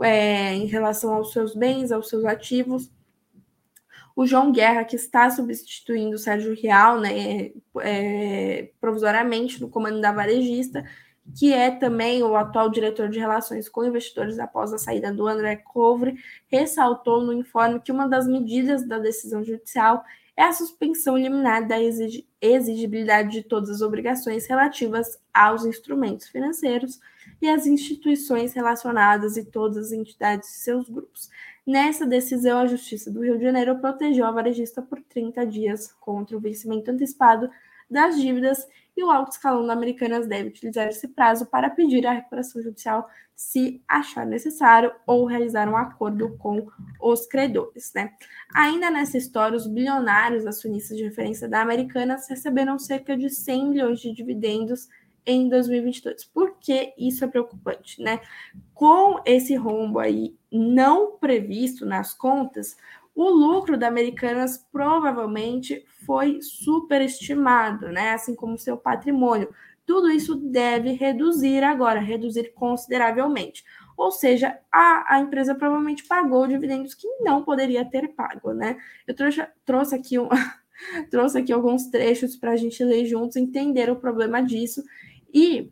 é, 0.01 0.53
em 0.53 0.65
relação 0.65 1.13
aos 1.13 1.31
seus 1.31 1.55
bens, 1.55 1.91
aos 1.91 2.09
seus 2.09 2.25
ativos. 2.25 2.91
O 4.15 4.25
João 4.25 4.51
Guerra, 4.51 4.83
que 4.83 4.95
está 4.95 5.29
substituindo 5.29 6.15
o 6.15 6.19
Sérgio 6.19 6.55
Real, 6.59 6.99
né, 6.99 7.51
é, 7.81 8.71
provisoriamente 8.81 9.61
no 9.61 9.69
comando 9.69 10.01
da 10.01 10.11
varejista, 10.11 10.83
que 11.37 11.53
é 11.53 11.69
também 11.69 12.23
o 12.23 12.35
atual 12.35 12.69
diretor 12.69 13.09
de 13.09 13.19
relações 13.19 13.69
com 13.69 13.85
investidores 13.85 14.39
após 14.39 14.73
a 14.73 14.77
saída 14.77 15.13
do 15.13 15.27
André 15.27 15.57
Couvre, 15.57 16.15
ressaltou 16.47 17.21
no 17.21 17.33
informe 17.33 17.79
que 17.79 17.91
uma 17.91 18.07
das 18.07 18.27
medidas 18.27 18.87
da 18.87 18.97
decisão 18.97 19.43
judicial 19.43 20.03
é 20.35 20.43
a 20.43 20.53
suspensão 20.53 21.17
liminar 21.17 21.67
da 21.67 21.77
exigibilidade 22.41 23.31
de 23.31 23.43
todas 23.43 23.69
as 23.69 23.81
obrigações 23.81 24.47
relativas 24.47 25.19
aos 25.33 25.65
instrumentos 25.65 26.27
financeiros 26.27 26.99
e 27.41 27.47
as 27.47 27.65
instituições 27.67 28.53
relacionadas 28.53 29.37
e 29.37 29.45
todas 29.45 29.77
as 29.77 29.91
entidades 29.91 30.49
de 30.49 30.55
seus 30.55 30.89
grupos. 30.89 31.29
Nessa 31.65 32.05
decisão, 32.05 32.59
a 32.59 32.67
Justiça 32.67 33.11
do 33.11 33.21
Rio 33.21 33.37
de 33.37 33.43
Janeiro 33.43 33.77
protegeu 33.79 34.25
a 34.25 34.31
varejista 34.31 34.81
por 34.81 35.01
30 35.01 35.45
dias 35.45 35.91
contra 35.99 36.37
o 36.37 36.39
vencimento 36.39 36.89
antecipado 36.89 37.49
das 37.89 38.19
dívidas 38.19 38.65
e 38.95 39.03
o 39.03 39.11
alto 39.11 39.33
escalão 39.33 39.65
da 39.65 39.73
Americanas 39.73 40.27
deve 40.27 40.49
utilizar 40.49 40.87
esse 40.87 41.07
prazo 41.07 41.45
para 41.45 41.69
pedir 41.69 42.05
a 42.07 42.13
recuperação 42.13 42.61
judicial 42.61 43.07
se 43.35 43.79
achar 43.87 44.25
necessário 44.25 44.91
ou 45.05 45.25
realizar 45.25 45.69
um 45.69 45.77
acordo 45.77 46.35
com 46.37 46.67
os 46.99 47.27
credores. 47.27 47.91
Né? 47.93 48.11
Ainda 48.55 48.89
nessa 48.89 49.17
história, 49.17 49.55
os 49.55 49.67
bilionários 49.67 50.47
acionistas 50.47 50.97
de 50.97 51.03
referência 51.03 51.47
da 51.47 51.61
Americanas 51.61 52.27
receberam 52.27 52.79
cerca 52.79 53.15
de 53.15 53.29
100 53.29 53.69
milhões 53.69 53.99
de 53.99 54.11
dividendos 54.11 54.89
em 55.27 55.49
2022. 55.49 56.23
Por 56.25 56.57
que 56.57 56.93
isso 56.97 57.25
é 57.25 57.27
preocupante, 57.27 58.01
né? 58.01 58.21
Com 58.73 59.21
esse 59.25 59.55
rombo 59.55 59.99
aí 59.99 60.35
não 60.49 61.17
previsto 61.17 61.85
nas 61.85 62.13
contas, 62.13 62.77
o 63.13 63.29
lucro 63.29 63.77
da 63.77 63.87
Americanas 63.87 64.65
provavelmente 64.71 65.85
foi 66.05 66.39
superestimado, 66.41 67.89
né? 67.89 68.11
Assim 68.11 68.33
como 68.33 68.57
seu 68.57 68.77
patrimônio. 68.77 69.53
Tudo 69.85 70.09
isso 70.09 70.35
deve 70.35 70.91
reduzir 70.91 71.63
agora, 71.63 71.99
reduzir 71.99 72.53
consideravelmente. 72.53 73.63
Ou 73.97 74.11
seja, 74.11 74.59
a, 74.71 75.15
a 75.15 75.19
empresa 75.19 75.55
provavelmente 75.55 76.05
pagou 76.05 76.47
dividendos 76.47 76.93
que 76.93 77.07
não 77.21 77.43
poderia 77.43 77.83
ter 77.83 78.09
pago, 78.09 78.53
né? 78.53 78.77
Eu 79.07 79.15
trouxe, 79.15 79.45
trouxe 79.65 79.95
aqui 79.95 80.19
um, 80.19 80.29
trouxe 81.09 81.39
aqui 81.39 81.51
alguns 81.51 81.87
trechos 81.87 82.35
para 82.35 82.51
a 82.51 82.55
gente 82.55 82.83
ler 82.83 83.05
juntos, 83.05 83.35
entender 83.37 83.89
o 83.89 83.95
problema 83.95 84.41
disso 84.41 84.83
e 85.37 85.71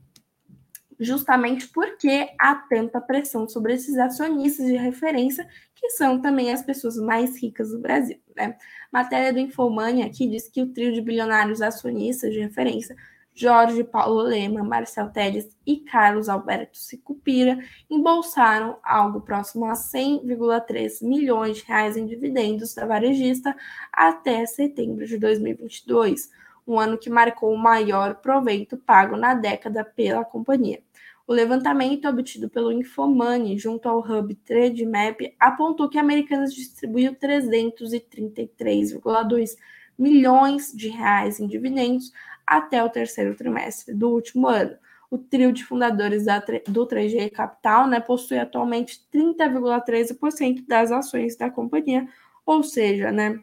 justamente 1.00 1.68
porque 1.70 2.30
há 2.40 2.54
tanta 2.54 3.02
pressão 3.02 3.50
sobre 3.50 3.74
esses 3.74 3.98
acionistas 3.98 4.68
de 4.68 4.78
referência, 4.78 5.48
que 5.74 5.90
são 5.90 6.22
também 6.22 6.54
as 6.54 6.62
pessoas 6.62 6.98
mais 6.98 7.42
ricas 7.42 7.72
do 7.72 7.80
Brasil. 7.80 8.20
Né? 8.36 8.56
Matéria 8.94 9.34
do 9.34 9.40
Infomania 9.40 10.06
aqui 10.06 10.28
diz 10.28 10.48
que 10.48 10.62
o 10.62 10.72
trio 10.72 10.94
de 10.94 11.02
bilionários 11.02 11.64
acionistas 11.64 12.32
de 12.32 12.40
referência, 12.40 12.96
Jorge 13.34 13.84
Paulo 13.84 14.22
Lema, 14.22 14.64
Marcel 14.64 15.10
Teles 15.10 15.50
e 15.66 15.78
Carlos 15.78 16.30
Alberto 16.30 16.78
Sicupira, 16.78 17.58
embolsaram 17.90 18.78
algo 18.84 19.22
próximo 19.22 19.66
a 19.66 19.74
100,3 19.74 21.02
milhões 21.02 21.58
de 21.58 21.66
reais 21.66 21.98
em 21.98 22.06
dividendos 22.06 22.76
da 22.76 22.86
varejista 22.86 23.54
até 23.92 24.46
setembro 24.46 25.08
de 25.08 25.18
2022 25.18 26.30
um 26.68 26.80
ano 26.80 26.98
que 26.98 27.10
marcou 27.10 27.54
o 27.54 27.58
maior 27.58 28.16
proveito 28.16 28.78
pago 28.78 29.16
na 29.16 29.34
década 29.34 29.84
pela 29.84 30.26
companhia. 30.26 30.82
O 31.28 31.34
levantamento 31.34 32.08
obtido 32.08 32.48
pelo 32.50 32.72
Infomani 32.72 33.58
junto 33.58 33.90
ao 33.90 34.00
Hub 34.00 34.36
Trademap 34.36 35.20
apontou 35.40 35.90
que 35.90 35.98
a 35.98 36.02
Americanas 36.02 36.54
distribuiu 36.54 37.16
333,2 37.16 39.58
milhões 39.98 40.72
de 40.72 40.90
reais 40.90 41.40
em 41.40 41.48
dividendos 41.48 42.12
até 42.46 42.84
o 42.84 42.90
terceiro 42.90 43.34
trimestre 43.36 43.96
do 43.96 44.10
último 44.10 44.48
ano. 44.48 44.78
O 45.10 45.18
trio 45.18 45.52
de 45.52 45.64
fundadores 45.64 46.26
da, 46.26 46.38
do 46.68 46.88
3G 46.88 47.32
Capital 47.32 47.88
né, 47.88 48.00
possui 48.00 48.38
atualmente 48.38 49.02
30,13% 49.12 50.64
das 50.68 50.92
ações 50.92 51.36
da 51.36 51.50
companhia, 51.50 52.08
ou 52.46 52.62
seja, 52.62 53.12
né, 53.12 53.40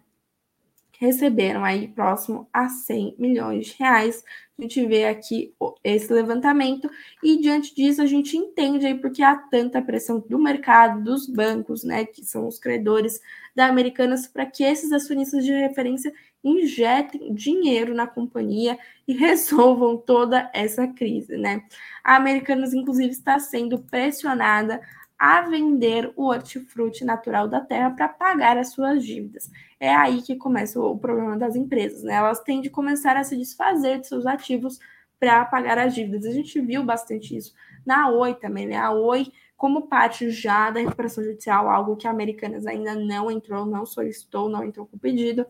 receberam 1.03 1.65
aí 1.65 1.89
próximo 1.89 2.49
a 2.53 2.69
100 2.69 3.17
milhões 3.19 3.67
de 3.67 3.77
reais. 3.77 4.23
A 4.57 4.63
gente 4.63 4.87
vê 4.87 5.07
aqui 5.07 5.53
esse 5.83 6.13
levantamento 6.13 6.89
e 7.21 7.41
diante 7.41 7.75
disso 7.75 8.01
a 8.01 8.07
gente 8.07 8.37
entende 8.37 8.87
aí 8.87 8.95
porque 8.97 9.21
há 9.21 9.35
tanta 9.35 9.83
pressão 9.83 10.21
do 10.21 10.39
mercado, 10.39 11.03
dos 11.03 11.27
bancos, 11.27 11.83
né, 11.83 12.05
que 12.05 12.25
são 12.25 12.47
os 12.47 12.57
credores 12.57 13.21
da 13.53 13.67
Americanas, 13.67 14.29
para 14.29 14.47
que 14.47 14.63
esses 14.63 14.93
acionistas 14.93 15.45
de 15.45 15.51
referência 15.51 16.13
injetem 16.45 17.35
dinheiro 17.35 17.95
na 17.95 18.07
companhia 18.07 18.79
e 19.07 19.13
resolvam 19.13 19.97
toda 19.97 20.49
essa 20.55 20.87
crise, 20.87 21.37
né? 21.37 21.65
A 22.05 22.15
Americanas, 22.15 22.73
inclusive, 22.73 23.11
está 23.11 23.41
sendo 23.41 23.81
pressionada 23.81 24.81
a 25.23 25.43
vender 25.43 26.13
o 26.17 26.25
hortifruti 26.25 27.05
natural 27.05 27.47
da 27.47 27.61
terra 27.61 27.93
para 27.93 28.09
pagar 28.09 28.59
as 28.59 28.73
suas 28.73 29.05
dívidas. 29.05 29.49
É 29.79 29.95
aí 29.95 30.21
que 30.21 30.35
começa 30.35 30.81
o 30.81 30.99
problema 30.99 31.39
das 31.39 31.55
empresas, 31.55 32.03
né? 32.03 32.15
Elas 32.15 32.41
têm 32.41 32.61
de 32.61 32.69
começar 32.69 33.17
a 33.17 33.23
se 33.23 33.37
desfazer 33.37 34.01
de 34.01 34.09
seus 34.09 34.27
ativos 34.27 34.81
para 35.21 35.45
pagar 35.45 35.79
as 35.79 35.95
dívidas. 35.95 36.27
A 36.27 36.33
gente 36.33 36.61
viu 36.61 36.83
bastante 36.83 37.37
isso 37.37 37.55
na 37.87 38.11
Oi 38.11 38.35
também, 38.35 38.67
né? 38.67 38.77
A 38.77 38.91
Oi, 38.91 39.29
como 39.57 39.87
parte 39.87 40.29
já 40.29 40.73
da 40.73 40.81
recuperação 40.81 41.23
judicial, 41.23 41.71
algo 41.71 41.95
que 41.95 42.09
a 42.09 42.11
Americanas 42.11 42.67
ainda 42.67 42.97
não 42.97 43.31
entrou, 43.31 43.65
não 43.65 43.87
solicitou, 43.87 44.49
não 44.49 44.65
entrou 44.65 44.87
com 44.87 44.99
pedido. 44.99 45.47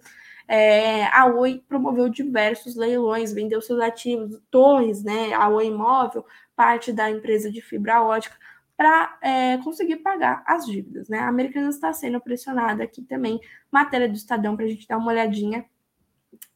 É, 0.47 1.07
a 1.07 1.25
Oi 1.25 1.65
promoveu 1.67 2.11
diversos 2.11 2.77
leilões, 2.77 3.33
vendeu 3.33 3.63
seus 3.63 3.81
ativos, 3.81 4.39
torres, 4.51 5.03
né? 5.03 5.33
A 5.33 5.49
Oi 5.49 5.69
Imóvel, 5.69 6.27
parte 6.55 6.93
da 6.93 7.11
empresa 7.11 7.51
de 7.51 7.63
fibra 7.63 8.03
ótica, 8.03 8.37
para 8.83 9.17
é, 9.23 9.59
conseguir 9.59 9.99
pagar 9.99 10.43
as 10.45 10.67
dívidas, 10.67 11.09
né? 11.09 11.21
A 11.21 11.29
Americanas 11.29 11.77
está 11.77 11.93
sendo 11.93 12.21
pressionada 12.21 12.83
aqui 12.83 13.01
também, 13.01 13.41
matéria 13.71 14.09
do 14.09 14.17
Estadão, 14.17 14.57
para 14.57 14.65
a 14.65 14.69
gente 14.69 14.89
dar 14.89 14.99
uma 14.99 15.13
olhadinha 15.13 15.65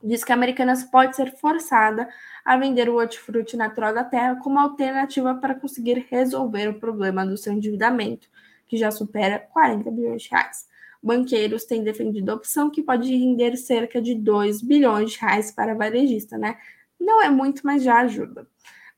diz 0.03 0.25
que 0.25 0.33
a 0.33 0.35
Americanas 0.35 0.83
pode 0.83 1.15
ser 1.15 1.37
forçada 1.37 2.09
a 2.45 2.57
vender 2.57 2.89
o 2.89 2.97
hortifruti 2.97 3.57
natural 3.57 3.95
da 3.95 4.03
terra 4.03 4.41
como 4.43 4.59
alternativa 4.59 5.37
para 5.37 5.55
conseguir 5.55 6.05
resolver 6.11 6.69
o 6.69 6.81
problema 6.81 7.25
do 7.25 7.37
seu 7.37 7.53
endividamento, 7.53 8.29
que 8.67 8.77
já 8.77 8.91
supera 8.91 9.39
40 9.39 9.89
bilhões 9.93 10.23
de 10.23 10.31
reais. 10.31 10.67
Banqueiros 11.01 11.65
têm 11.65 11.85
defendido 11.85 12.31
a 12.31 12.35
opção 12.35 12.71
que 12.71 12.83
pode 12.83 13.15
render 13.15 13.57
cerca 13.57 14.03
de 14.03 14.17
2 14.17 14.63
bilhões 14.63 15.13
de 15.13 15.21
reais 15.21 15.53
para 15.53 15.77
varejista, 15.77 16.37
né? 16.37 16.57
Não 16.99 17.23
é 17.23 17.29
muito, 17.29 17.63
mas 17.65 17.85
já 17.85 18.01
ajuda. 18.01 18.49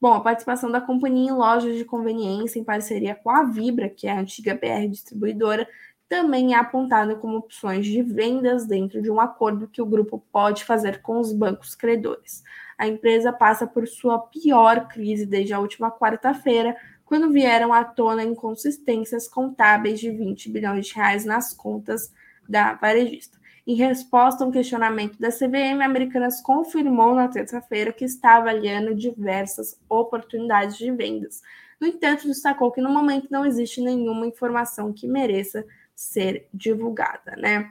Bom, 0.01 0.13
a 0.15 0.21
participação 0.21 0.71
da 0.71 0.81
companhia 0.81 1.31
em 1.31 1.35
lojas 1.35 1.77
de 1.77 1.85
conveniência 1.85 2.61
em 2.61 2.65
parceria 2.65 3.17
com 3.17 3.31
a 3.31 3.43
Vibra, 3.43 3.89
que 3.89 4.07
é 4.07 4.13
a 4.13 4.21
antiga 4.21 4.55
BR 4.55 4.89
distribuidora, 4.89 5.69
também 6.09 6.55
é 6.55 6.57
apontada 6.57 7.17
como 7.17 7.37
opções 7.37 7.85
de 7.85 8.01
vendas 8.03 8.67
dentro 8.67 9.03
de 9.03 9.11
um 9.11 9.21
acordo 9.21 9.69
que 9.69 9.83
o 9.83 9.87
grupo 9.87 10.25
pode 10.33 10.65
fazer 10.65 11.03
com 11.03 11.19
os 11.19 11.33
bancos 11.33 11.75
credores. 11.75 12.43
A 12.79 12.87
empresa 12.87 13.33
passa 13.33 13.67
por 13.67 13.89
sua 13.89 14.21
pior 14.21 14.87
crise 14.87 15.27
desde 15.27 15.53
a 15.53 15.59
última 15.59 15.91
quarta-feira, 15.91 16.77
quando 17.05 17.33
vieram 17.33 17.73
à 17.73 17.83
tona 17.83 18.23
inconsistências 18.23 19.27
contábeis 19.27 19.99
de 19.99 20.11
20 20.11 20.49
bilhões 20.51 20.87
de 20.87 20.95
reais 20.95 21.25
nas 21.25 21.53
contas 21.53 22.13
da 22.49 22.75
varejista. 22.75 23.39
Em 23.69 23.75
resposta 23.75 24.43
a 24.43 24.47
um 24.47 24.51
questionamento 24.51 25.19
da 25.19 25.29
CVM, 25.29 25.83
Americanas 25.85 26.41
confirmou 26.41 27.15
na 27.15 27.29
terça-feira 27.29 27.93
que 27.93 28.03
está 28.03 28.39
avaliando 28.39 28.95
diversas 28.95 29.79
oportunidades 29.91 30.79
de 30.79 30.91
vendas. 30.91 31.43
No 31.79 31.87
entanto, 31.87 32.27
destacou 32.27 32.73
que 32.73 32.81
no 32.81 32.89
momento 32.89 33.29
não 33.31 33.45
existe 33.45 33.83
nenhuma 33.83 34.27
informação 34.27 34.91
que 34.91 35.07
mereça 35.07 35.67
ser 35.95 36.49
divulgada, 36.55 37.37
né? 37.37 37.71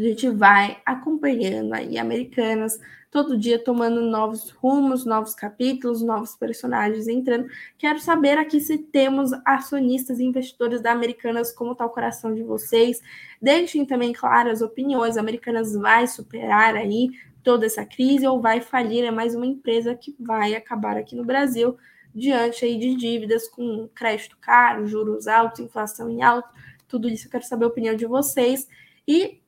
A 0.00 0.02
gente 0.02 0.30
vai 0.30 0.80
acompanhando 0.86 1.74
aí 1.74 1.98
Americanas, 1.98 2.80
todo 3.10 3.36
dia 3.36 3.62
tomando 3.62 4.00
novos 4.00 4.48
rumos, 4.50 5.04
novos 5.04 5.34
capítulos, 5.34 6.00
novos 6.00 6.34
personagens 6.34 7.06
entrando. 7.06 7.48
Quero 7.76 8.00
saber 8.00 8.38
aqui 8.38 8.60
se 8.60 8.78
temos 8.78 9.30
acionistas 9.44 10.18
e 10.18 10.24
investidores 10.24 10.80
da 10.80 10.90
Americanas, 10.90 11.52
como 11.52 11.72
está 11.72 11.84
o 11.84 11.90
coração 11.90 12.34
de 12.34 12.42
vocês. 12.42 13.02
Deixem 13.42 13.84
também 13.84 14.12
claras 14.14 14.62
as 14.62 14.68
opiniões. 14.68 15.18
A 15.18 15.20
Americanas 15.20 15.74
vai 15.74 16.06
superar 16.06 16.76
aí 16.76 17.10
toda 17.42 17.66
essa 17.66 17.84
crise 17.84 18.26
ou 18.26 18.40
vai 18.40 18.62
falir? 18.62 19.04
É 19.04 19.10
mais 19.10 19.34
uma 19.34 19.46
empresa 19.46 19.94
que 19.94 20.16
vai 20.18 20.54
acabar 20.54 20.96
aqui 20.96 21.14
no 21.14 21.24
Brasil 21.24 21.76
diante 22.14 22.64
aí 22.64 22.78
de 22.78 22.96
dívidas 22.96 23.48
com 23.48 23.86
crédito 23.94 24.38
caro, 24.40 24.86
juros 24.86 25.28
altos, 25.28 25.60
inflação 25.60 26.08
em 26.08 26.22
alto 26.22 26.48
tudo 26.90 27.08
isso 27.08 27.28
eu 27.28 27.30
quero 27.30 27.44
saber 27.44 27.64
a 27.64 27.68
opinião 27.68 27.94
de 27.94 28.04
vocês. 28.04 28.68
E 29.06 29.39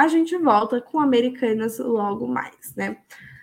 a 0.00 0.08
gente 0.08 0.36
volta 0.36 0.80
com 0.80 0.98
Americanas 0.98 1.78
logo 1.78 2.26
mais, 2.26 2.74
né? 2.74 2.96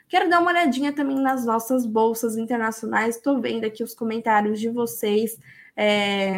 Quero 0.10 0.30
dar 0.30 0.40
uma 0.40 0.52
olhadinha 0.52 0.94
também 0.94 1.20
nas 1.20 1.46
nossas 1.46 1.86
bolsas 1.86 2.38
internacionais. 2.38 3.18
Estou 3.18 3.42
vendo 3.42 3.66
aqui 3.66 3.84
os 3.84 3.94
comentários 3.94 4.60
de 4.60 4.70
vocês. 4.70 5.38
É, 5.76 6.38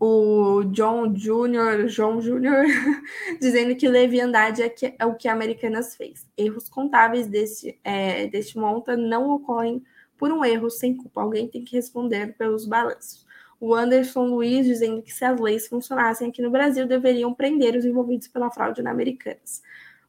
o 0.00 0.64
John 0.72 1.12
Jr., 1.12 1.86
John 1.88 2.18
Jr., 2.20 2.66
dizendo 3.38 3.76
que 3.76 3.86
leviandade 3.86 4.62
é, 4.62 4.68
que, 4.68 4.94
é 4.98 5.06
o 5.06 5.14
que 5.14 5.28
a 5.28 5.32
Americanas 5.32 5.94
fez. 5.94 6.26
Erros 6.36 6.68
contábeis 6.68 7.26
deste, 7.28 7.78
é, 7.84 8.26
deste 8.26 8.58
monta 8.58 8.96
não 8.96 9.30
ocorrem 9.30 9.84
por 10.16 10.32
um 10.32 10.44
erro 10.44 10.70
sem 10.70 10.96
culpa. 10.96 11.20
Alguém 11.20 11.46
tem 11.46 11.62
que 11.62 11.76
responder 11.76 12.34
pelos 12.36 12.66
balanços 12.66 13.21
o 13.62 13.76
Anderson 13.76 14.24
Luiz 14.24 14.66
dizendo 14.66 15.00
que 15.00 15.14
se 15.14 15.24
as 15.24 15.38
leis 15.38 15.68
funcionassem 15.68 16.28
aqui 16.28 16.42
no 16.42 16.50
Brasil, 16.50 16.84
deveriam 16.84 17.32
prender 17.32 17.76
os 17.76 17.84
envolvidos 17.84 18.26
pela 18.26 18.50
fraude 18.50 18.82
na 18.82 18.90
Americanas. 18.90 19.62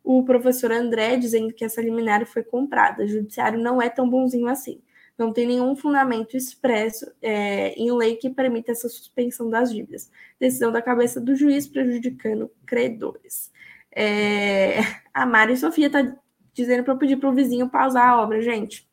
O 0.04 0.26
professor 0.26 0.72
André 0.72 1.18
dizendo 1.18 1.54
que 1.54 1.64
essa 1.64 1.80
liminar 1.80 2.26
foi 2.26 2.42
comprada. 2.42 3.04
O 3.04 3.08
judiciário 3.08 3.60
não 3.60 3.80
é 3.80 3.90
tão 3.90 4.10
bonzinho 4.10 4.48
assim. 4.48 4.82
Não 5.16 5.32
tem 5.32 5.46
nenhum 5.46 5.76
fundamento 5.76 6.36
expresso 6.36 7.06
é, 7.22 7.76
em 7.80 7.92
lei 7.96 8.16
que 8.16 8.28
permita 8.28 8.72
essa 8.72 8.90
suspensão 8.90 9.48
das 9.52 9.72
dívidas. 9.72 10.10
Decisão 10.40 10.72
da 10.72 10.82
cabeça 10.82 11.22
do 11.22 11.36
juiz 11.36 11.68
prejudicando 11.68 12.50
credores. 12.66 13.52
É, 13.96 14.80
a 15.14 15.28
Mari 15.28 15.56
Sofia 15.58 15.86
está 15.86 16.16
dizendo 16.56 16.84
para 16.84 16.94
eu 16.94 16.98
pedir 16.98 17.18
para 17.18 17.30
o 17.30 17.36
vizinho 17.36 17.70
pausar 17.70 18.10
a 18.10 18.20
obra, 18.20 18.42
gente. 18.42 18.92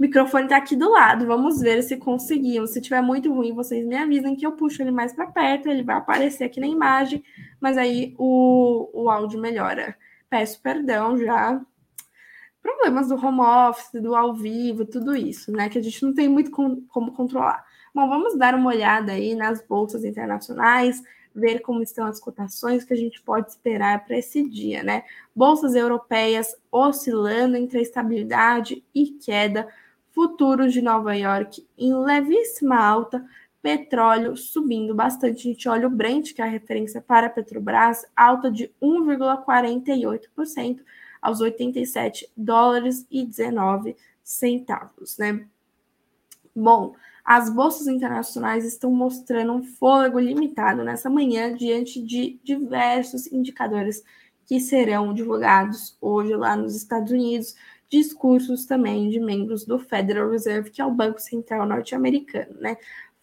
O 0.00 0.02
microfone 0.02 0.44
está 0.44 0.56
aqui 0.56 0.74
do 0.74 0.90
lado. 0.90 1.26
Vamos 1.26 1.60
ver 1.60 1.82
se 1.82 1.98
conseguimos. 1.98 2.70
Se 2.70 2.80
tiver 2.80 3.02
muito 3.02 3.30
ruim, 3.30 3.52
vocês 3.52 3.86
me 3.86 3.94
avisem 3.94 4.34
que 4.34 4.46
eu 4.46 4.52
puxo 4.52 4.82
ele 4.82 4.90
mais 4.90 5.12
para 5.12 5.26
perto. 5.26 5.68
Ele 5.68 5.82
vai 5.82 5.96
aparecer 5.96 6.44
aqui 6.44 6.58
na 6.58 6.66
imagem, 6.66 7.22
mas 7.60 7.76
aí 7.76 8.14
o, 8.16 8.88
o 8.94 9.10
áudio 9.10 9.38
melhora. 9.38 9.94
Peço 10.30 10.58
perdão 10.62 11.18
já. 11.18 11.60
Problemas 12.62 13.08
do 13.08 13.14
home 13.14 13.42
office, 13.42 14.00
do 14.00 14.14
ao 14.14 14.32
vivo, 14.32 14.86
tudo 14.86 15.14
isso, 15.14 15.52
né? 15.52 15.68
Que 15.68 15.76
a 15.76 15.82
gente 15.82 16.02
não 16.02 16.14
tem 16.14 16.30
muito 16.30 16.50
com, 16.50 16.80
como 16.88 17.12
controlar. 17.12 17.62
Bom, 17.94 18.08
vamos 18.08 18.38
dar 18.38 18.54
uma 18.54 18.70
olhada 18.70 19.12
aí 19.12 19.34
nas 19.34 19.60
bolsas 19.60 20.02
internacionais, 20.02 21.02
ver 21.34 21.60
como 21.60 21.82
estão 21.82 22.06
as 22.06 22.18
cotações 22.18 22.84
que 22.84 22.94
a 22.94 22.96
gente 22.96 23.20
pode 23.20 23.50
esperar 23.50 24.02
para 24.06 24.16
esse 24.16 24.48
dia, 24.48 24.82
né? 24.82 25.04
Bolsas 25.36 25.74
europeias 25.74 26.56
oscilando 26.72 27.54
entre 27.54 27.82
estabilidade 27.82 28.82
e 28.94 29.08
queda 29.10 29.68
futuros 30.12 30.72
de 30.72 30.82
Nova 30.82 31.14
York 31.14 31.66
em 31.78 31.94
levíssima 31.94 32.76
alta, 32.76 33.24
petróleo 33.62 34.36
subindo 34.36 34.94
bastante. 34.94 35.48
A 35.48 35.52
gente 35.52 35.68
olha 35.68 35.86
o 35.86 35.90
Brent, 35.90 36.32
que 36.32 36.42
é 36.42 36.44
a 36.44 36.48
referência 36.48 37.00
para 37.00 37.26
a 37.26 37.30
Petrobras, 37.30 38.06
alta 38.16 38.50
de 38.50 38.72
1,48% 38.82 40.80
aos 41.20 41.40
87 41.40 42.30
dólares 42.36 43.06
e 43.10 43.24
19 43.24 43.96
centavos, 44.22 45.18
né? 45.18 45.46
Bom, 46.54 46.94
as 47.24 47.50
bolsas 47.50 47.86
internacionais 47.86 48.64
estão 48.64 48.90
mostrando 48.90 49.52
um 49.52 49.62
fôlego 49.62 50.18
limitado 50.18 50.82
nessa 50.82 51.10
manhã 51.10 51.54
diante 51.54 52.02
de 52.02 52.40
diversos 52.42 53.30
indicadores 53.30 54.02
que 54.46 54.58
serão 54.58 55.14
divulgados 55.14 55.96
hoje 56.00 56.34
lá 56.34 56.56
nos 56.56 56.74
Estados 56.74 57.12
Unidos, 57.12 57.54
discursos 57.90 58.64
também 58.64 59.10
de 59.10 59.18
membros 59.18 59.66
do 59.66 59.78
Federal 59.78 60.30
Reserve, 60.30 60.70
que 60.70 60.80
é 60.80 60.86
o 60.86 60.94
Banco 60.94 61.20
Central 61.20 61.66
norte-americano, 61.66 62.54
né? 62.60 62.76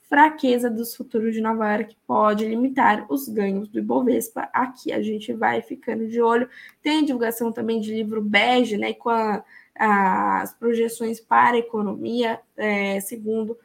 Fraqueza 0.10 0.70
dos 0.70 0.96
futuros 0.96 1.34
de 1.34 1.42
Nova 1.42 1.70
York 1.70 1.98
pode 2.08 2.48
limitar 2.48 3.06
os 3.10 3.28
ganhos 3.28 3.68
do 3.68 3.80
Ibovespa. 3.80 4.50
Aqui 4.54 4.94
a 4.94 5.02
gente 5.02 5.34
vai 5.34 5.62
ficando 5.62 6.08
de 6.08 6.22
olho. 6.22 6.50
Tem 6.82 7.04
divulgação 7.04 7.52
também 7.52 7.82
de 7.82 7.94
livro 7.94 8.22
bege, 8.22 8.78
né? 8.78 8.94
Com 8.94 9.10
a, 9.10 9.44
a, 9.78 10.42
as 10.42 10.54
projeções 10.54 11.20
para 11.20 11.58
a 11.58 11.60
economia, 11.60 12.40
é, 12.56 13.02
segundo 13.02 13.58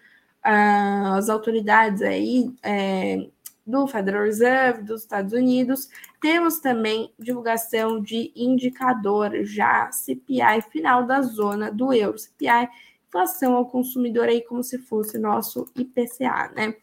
a, 0.43 1.17
as 1.17 1.29
autoridades 1.29 2.03
aí. 2.03 2.53
É, 2.61 3.29
do 3.67 3.87
Federal 3.87 4.25
Reserve 4.25 4.83
dos 4.83 5.03
Estados 5.03 5.33
Unidos. 5.33 5.89
Temos 6.21 6.59
também 6.59 7.13
divulgação 7.19 8.01
de 8.01 8.33
indicador 8.35 9.45
já 9.45 9.91
CPI 9.93 10.63
final 10.71 11.07
da 11.07 11.23
zona 11.23 11.71
do 11.71 11.93
euro. 11.93 12.19
CPI, 12.19 12.69
inflação 13.09 13.55
ao 13.55 13.67
consumidor 13.67 14.29
aí 14.29 14.43
como 14.43 14.63
se 14.63 14.79
fosse 14.79 15.19
nosso 15.19 15.71
IPCA, 15.77 16.51
né? 16.55 16.75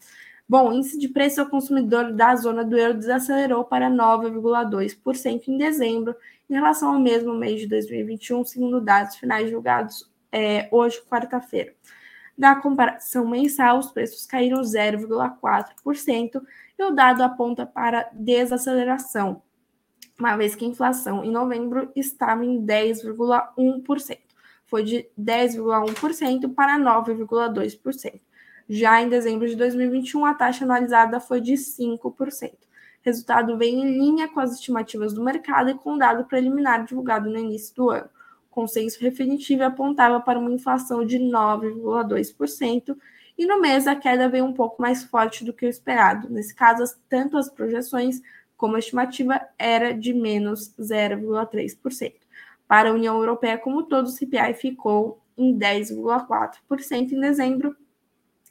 Bom, 0.47 0.73
índice 0.73 0.97
de 0.97 1.07
preço 1.07 1.41
ao 1.41 1.47
consumidor 1.47 2.11
da 2.11 2.35
zona 2.35 2.63
do 2.63 2.75
euro 2.75 2.97
desacelerou 2.97 3.63
para 3.63 3.87
9,2% 3.87 5.47
em 5.47 5.57
dezembro, 5.57 6.15
em 6.49 6.55
relação 6.55 6.93
ao 6.93 6.99
mesmo 6.99 7.35
mês 7.35 7.61
de 7.61 7.67
2021, 7.67 8.43
segundo 8.45 8.81
dados 8.81 9.15
finais 9.15 9.45
divulgados 9.45 10.09
é, 10.31 10.67
hoje, 10.71 10.99
quarta-feira. 11.07 11.73
Na 12.35 12.55
comparação 12.55 13.27
mensal, 13.27 13.77
os 13.79 13.91
preços 13.91 14.25
caíram 14.25 14.61
0,4% 14.61 16.41
e 16.79 16.83
o 16.83 16.91
dado 16.91 17.21
aponta 17.21 17.65
para 17.65 18.09
desaceleração, 18.13 19.41
uma 20.17 20.37
vez 20.37 20.55
que 20.55 20.63
a 20.63 20.67
inflação 20.67 21.23
em 21.23 21.31
novembro 21.31 21.91
estava 21.93 22.45
em 22.45 22.65
10,1%. 22.65 24.17
Foi 24.65 24.83
de 24.83 25.07
10,1% 25.19 26.53
para 26.53 26.79
9,2%. 26.79 28.21
Já 28.69 29.01
em 29.01 29.09
dezembro 29.09 29.47
de 29.47 29.55
2021, 29.55 30.25
a 30.25 30.33
taxa 30.33 30.63
anualizada 30.63 31.19
foi 31.19 31.41
de 31.41 31.53
5%. 31.53 32.53
Resultado 33.01 33.57
vem 33.57 33.81
em 33.81 33.97
linha 33.97 34.27
com 34.27 34.39
as 34.39 34.53
estimativas 34.53 35.13
do 35.13 35.23
mercado 35.23 35.71
e 35.71 35.73
com 35.73 35.95
o 35.95 35.97
dado 35.97 36.25
preliminar 36.25 36.85
divulgado 36.85 37.29
no 37.29 37.37
início 37.37 37.75
do 37.75 37.89
ano. 37.89 38.09
consenso 38.49 38.99
definitivo 38.99 39.63
apontava 39.63 40.19
para 40.19 40.37
uma 40.37 40.51
inflação 40.51 41.05
de 41.05 41.17
9,2%, 41.17 42.95
e 43.39 43.45
no 43.45 43.61
mês 43.61 43.87
a 43.87 43.95
queda 43.95 44.27
veio 44.27 44.43
um 44.43 44.51
pouco 44.51 44.81
mais 44.81 45.01
forte 45.01 45.45
do 45.45 45.53
que 45.53 45.65
o 45.65 45.69
esperado. 45.69 46.29
Nesse 46.29 46.53
caso, 46.53 46.83
tanto 47.07 47.37
as 47.37 47.49
projeções 47.49 48.21
como 48.57 48.75
a 48.75 48.79
estimativa 48.79 49.39
era 49.57 49.93
de 49.93 50.13
menos 50.13 50.75
0,3%. 50.77 52.15
Para 52.67 52.89
a 52.89 52.93
União 52.93 53.15
Europeia 53.15 53.57
como 53.57 53.83
todo, 53.83 54.07
o 54.07 54.11
CPI 54.11 54.55
ficou 54.55 55.21
em 55.37 55.57
10,4% 55.57 57.13
em 57.13 57.21
dezembro, 57.21 57.77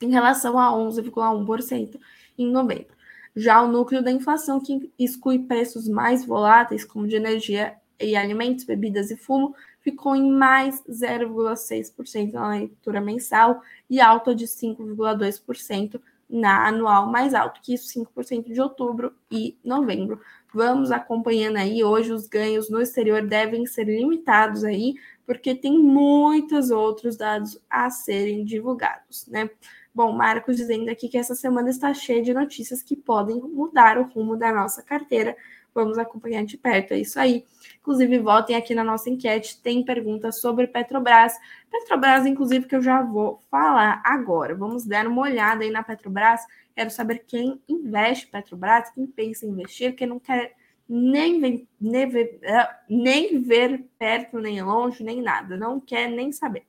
em 0.01 0.09
relação 0.09 0.59
a 0.59 0.71
11,1% 0.71 2.01
em 2.39 2.51
novembro. 2.51 2.97
Já 3.37 3.61
o 3.61 3.71
núcleo 3.71 4.03
da 4.03 4.11
inflação, 4.11 4.59
que 4.59 4.91
exclui 4.99 5.41
preços 5.41 5.87
mais 5.87 6.25
voláteis, 6.25 6.83
como 6.83 7.07
de 7.07 7.15
energia 7.15 7.77
e 8.01 8.17
alimentos, 8.17 8.65
bebidas 8.65 9.11
e 9.11 9.17
fumo, 9.19 9.55
ficou 9.91 10.15
em 10.15 10.31
mais 10.31 10.83
0,6% 10.83 12.33
na 12.33 12.51
leitura 12.51 13.01
mensal 13.01 13.63
e 13.89 14.01
alta 14.01 14.35
de 14.35 14.47
5,2% 14.47 16.01
na 16.29 16.69
anual, 16.69 17.11
mais 17.11 17.33
alto 17.33 17.63
que 17.63 17.73
isso, 17.73 17.89
5% 17.99 18.53
de 18.53 18.61
outubro 18.61 19.15
e 19.31 19.57
novembro. 19.65 20.21
Vamos 20.53 20.91
acompanhando 20.91 21.57
aí. 21.57 21.83
Hoje 21.83 22.13
os 22.13 22.27
ganhos 22.27 22.69
no 22.69 22.83
exterior 22.83 23.27
devem 23.27 23.65
ser 23.65 23.85
limitados 23.85 24.63
aí, 24.63 24.95
porque 25.25 25.55
tem 25.55 25.79
muitos 25.79 26.71
outros 26.71 27.17
dados 27.17 27.59
a 27.71 27.89
serem 27.89 28.45
divulgados, 28.45 29.27
né? 29.27 29.49
Bom, 29.95 30.13
Marcos 30.13 30.57
dizendo 30.57 30.91
aqui 30.91 31.09
que 31.09 31.17
essa 31.17 31.35
semana 31.35 31.71
está 31.71 31.95
cheia 31.95 32.23
de 32.23 32.35
notícias 32.35 32.83
que 32.83 32.95
podem 32.95 33.41
mudar 33.41 33.99
o 33.99 34.05
rumo 34.05 34.37
da 34.37 34.53
nossa 34.53 34.83
carteira. 34.83 35.35
Vamos 35.83 35.99
acompanhar 35.99 36.45
de 36.45 36.57
perto, 36.57 36.93
é 36.93 36.99
isso 36.99 37.19
aí. 37.21 37.45
Inclusive, 37.81 38.19
votem 38.19 38.57
aqui 38.57 38.75
na 38.75 38.83
nossa 38.83 39.09
enquete, 39.09 39.61
tem 39.63 39.85
perguntas 39.85 40.41
sobre 40.41 40.67
Petrobras. 40.67 41.33
Petrobras, 41.71 42.27
inclusive, 42.27 42.67
que 42.67 42.75
eu 42.77 42.83
já 42.83 43.03
vou 43.03 43.41
falar 43.51 44.03
agora. 44.05 44.55
Vamos 44.55 44.85
dar 44.85 45.07
uma 45.07 45.23
olhada 45.23 45.63
aí 45.63 45.71
na 45.71 45.83
Petrobras. 45.83 46.41
Quero 46.75 46.91
saber 46.91 47.25
quem 47.27 47.61
investe 47.69 48.27
Petrobras, 48.27 48.91
quem 48.91 49.07
pensa 49.07 49.47
em 49.47 49.51
investir, 49.51 49.95
quem 49.95 50.07
não 50.07 50.19
quer 50.19 50.55
nem 50.89 51.67
nem 51.81 52.09
ver, 52.09 52.41
nem 52.89 53.41
ver 53.43 53.85
perto, 53.99 54.39
nem 54.39 54.63
longe, 54.63 55.05
nem 55.05 55.21
nada. 55.21 55.57
Não 55.57 55.79
quer 55.79 56.09
nem 56.09 56.33
saber. 56.33 56.65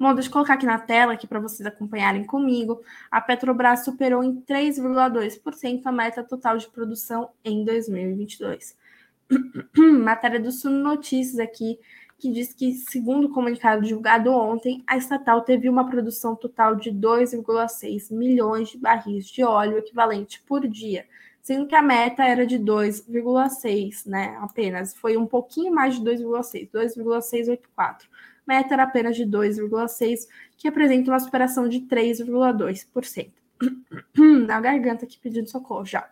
Bom, 0.00 0.14
deixa 0.14 0.30
eu 0.30 0.32
colocar 0.32 0.54
aqui 0.54 0.64
na 0.64 0.78
tela 0.78 1.12
aqui 1.12 1.26
para 1.26 1.38
vocês 1.38 1.66
acompanharem 1.66 2.24
comigo. 2.24 2.80
A 3.10 3.20
Petrobras 3.20 3.84
superou 3.84 4.24
em 4.24 4.40
3,2% 4.40 5.82
a 5.84 5.92
meta 5.92 6.24
total 6.24 6.56
de 6.56 6.66
produção 6.70 7.28
em 7.44 7.62
2022. 7.66 8.78
Matéria 10.02 10.40
do 10.40 10.50
Suno 10.50 10.82
Notícias 10.82 11.38
aqui, 11.38 11.78
que 12.18 12.32
diz 12.32 12.54
que, 12.54 12.72
segundo 12.72 13.26
o 13.26 13.30
comunicado 13.30 13.82
divulgado 13.82 14.32
ontem, 14.32 14.82
a 14.86 14.96
estatal 14.96 15.42
teve 15.42 15.68
uma 15.68 15.86
produção 15.86 16.34
total 16.34 16.76
de 16.76 16.90
2,6 16.90 18.10
milhões 18.10 18.70
de 18.70 18.78
barris 18.78 19.26
de 19.26 19.44
óleo 19.44 19.76
equivalente 19.76 20.42
por 20.46 20.66
dia, 20.66 21.04
sendo 21.42 21.66
que 21.66 21.74
a 21.74 21.82
meta 21.82 22.24
era 22.24 22.46
de 22.46 22.58
2,6, 22.58 24.06
né? 24.06 24.38
Apenas. 24.40 24.96
Foi 24.96 25.18
um 25.18 25.26
pouquinho 25.26 25.74
mais 25.74 25.96
de 25.96 26.00
2,6, 26.00 26.70
2,684 26.72 28.08
meta 28.46 28.74
apenas 28.74 29.16
de 29.16 29.24
2,6%, 29.24 30.26
que 30.56 30.68
representa 30.68 31.10
uma 31.10 31.20
superação 31.20 31.68
de 31.68 31.80
3,2%. 31.80 33.30
Na 34.46 34.60
garganta 34.60 35.04
aqui 35.04 35.18
pedindo 35.18 35.48
socorro 35.48 35.84
já. 35.84 36.08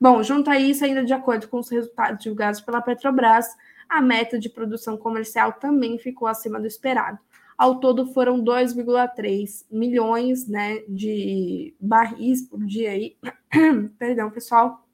Bom, 0.00 0.22
junto 0.22 0.50
a 0.50 0.58
isso, 0.58 0.84
ainda 0.84 1.04
de 1.04 1.12
acordo 1.12 1.48
com 1.48 1.58
os 1.58 1.68
resultados 1.68 2.22
divulgados 2.22 2.60
pela 2.60 2.82
Petrobras, 2.82 3.48
a 3.88 4.00
meta 4.00 4.38
de 4.38 4.48
produção 4.48 4.96
comercial 4.96 5.52
também 5.52 5.98
ficou 5.98 6.26
acima 6.26 6.60
do 6.60 6.66
esperado. 6.66 7.18
Ao 7.56 7.78
todo 7.78 8.12
foram 8.12 8.42
2,3 8.42 9.64
milhões 9.70 10.48
né, 10.48 10.82
de 10.88 11.74
barris 11.78 12.42
por 12.42 12.64
dia 12.64 12.90
aí. 12.90 13.16
Perdão, 13.98 14.30
pessoal, 14.30 14.84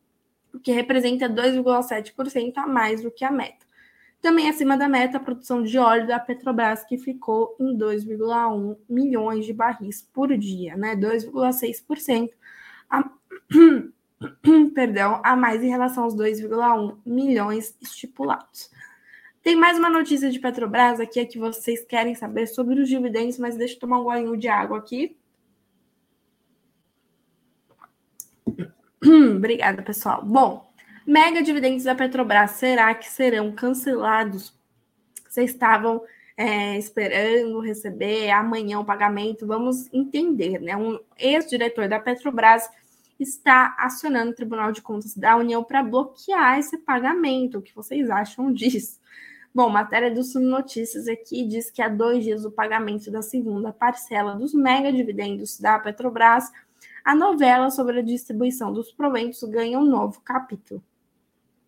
o 0.53 0.59
que 0.59 0.71
representa 0.71 1.29
2,7% 1.29 2.53
a 2.59 2.66
mais 2.66 3.03
do 3.03 3.11
que 3.11 3.25
a 3.25 3.31
meta. 3.31 3.70
Também 4.21 4.51
acima 4.51 4.77
da 4.77 4.89
meta, 4.89 5.17
a 5.17 5.21
produção 5.21 5.63
de 5.63 5.79
óleo 5.79 6.07
da 6.07 6.21
Petrobras, 6.21 6.85
que 6.85 6.99
ficou 6.99 7.57
em 7.59 7.77
2,1 7.77 8.77
milhões 8.89 9.47
de 9.47 9.53
barris 9.55 10.07
por 10.13 10.37
dia, 10.37 10.77
né? 10.77 10.95
2,6% 10.95 12.31
a... 12.91 13.11
perdão, 14.75 15.21
a 15.25 15.35
mais 15.35 15.63
em 15.63 15.69
relação 15.69 16.05
aos 16.05 16.15
2,1 16.15 16.99
milhões 17.07 17.75
estipulados. 17.81 18.71
Tem 19.43 19.57
mais 19.57 19.79
uma 19.79 19.89
notícia 19.89 20.31
de 20.31 20.39
Petrobras 20.39 21.01
aqui 21.01 21.19
é 21.19 21.25
que 21.25 21.39
vocês 21.39 21.83
querem 21.83 22.15
saber 22.15 22.47
sobre 22.47 22.79
os 22.79 22.89
dividendos, 22.89 23.39
mas 23.39 23.57
deixa 23.57 23.75
eu 23.75 23.81
tomar 23.81 24.01
um 24.01 24.05
golinho 24.05 24.37
de 24.37 24.49
água 24.49 24.77
aqui. 24.77 25.17
Obrigada, 29.37 29.83
pessoal. 29.83 30.23
Bom, 30.23 30.70
Mega 31.11 31.42
dividendos 31.42 31.83
da 31.83 31.92
Petrobras, 31.92 32.53
será 32.53 32.94
que 32.94 33.11
serão 33.11 33.51
cancelados? 33.51 34.57
Vocês 35.29 35.51
estavam 35.51 36.01
é, 36.37 36.79
esperando 36.79 37.59
receber 37.59 38.31
amanhã 38.31 38.79
o 38.79 38.85
pagamento? 38.85 39.44
Vamos 39.44 39.92
entender, 39.92 40.61
né? 40.61 40.77
Um 40.77 41.01
ex-diretor 41.18 41.88
da 41.88 41.99
Petrobras 41.99 42.70
está 43.18 43.75
acionando 43.77 44.31
o 44.31 44.35
Tribunal 44.37 44.70
de 44.70 44.81
Contas 44.83 45.16
da 45.16 45.37
União 45.37 45.64
para 45.64 45.83
bloquear 45.83 46.61
esse 46.61 46.79
pagamento. 46.79 47.59
O 47.59 47.62
que 47.62 47.75
vocês 47.75 48.09
acham 48.09 48.53
disso? 48.55 49.01
Bom, 49.53 49.68
matéria 49.68 50.14
do 50.14 50.23
Sul 50.23 50.42
Notícias 50.42 51.09
aqui 51.09 51.44
diz 51.44 51.73
que 51.73 51.83
há 51.83 51.88
dois 51.88 52.23
dias 52.23 52.44
do 52.44 52.53
pagamento 52.53 53.11
da 53.11 53.20
segunda 53.20 53.73
parcela 53.73 54.37
dos 54.37 54.55
mega 54.55 54.92
dividendos 54.92 55.59
da 55.59 55.77
Petrobras, 55.77 56.53
a 57.05 57.16
novela 57.16 57.68
sobre 57.68 57.99
a 57.99 58.03
distribuição 58.03 58.73
dos 58.73 58.92
proventos 58.92 59.42
ganha 59.42 59.77
um 59.77 59.85
novo 59.85 60.20
capítulo. 60.20 60.81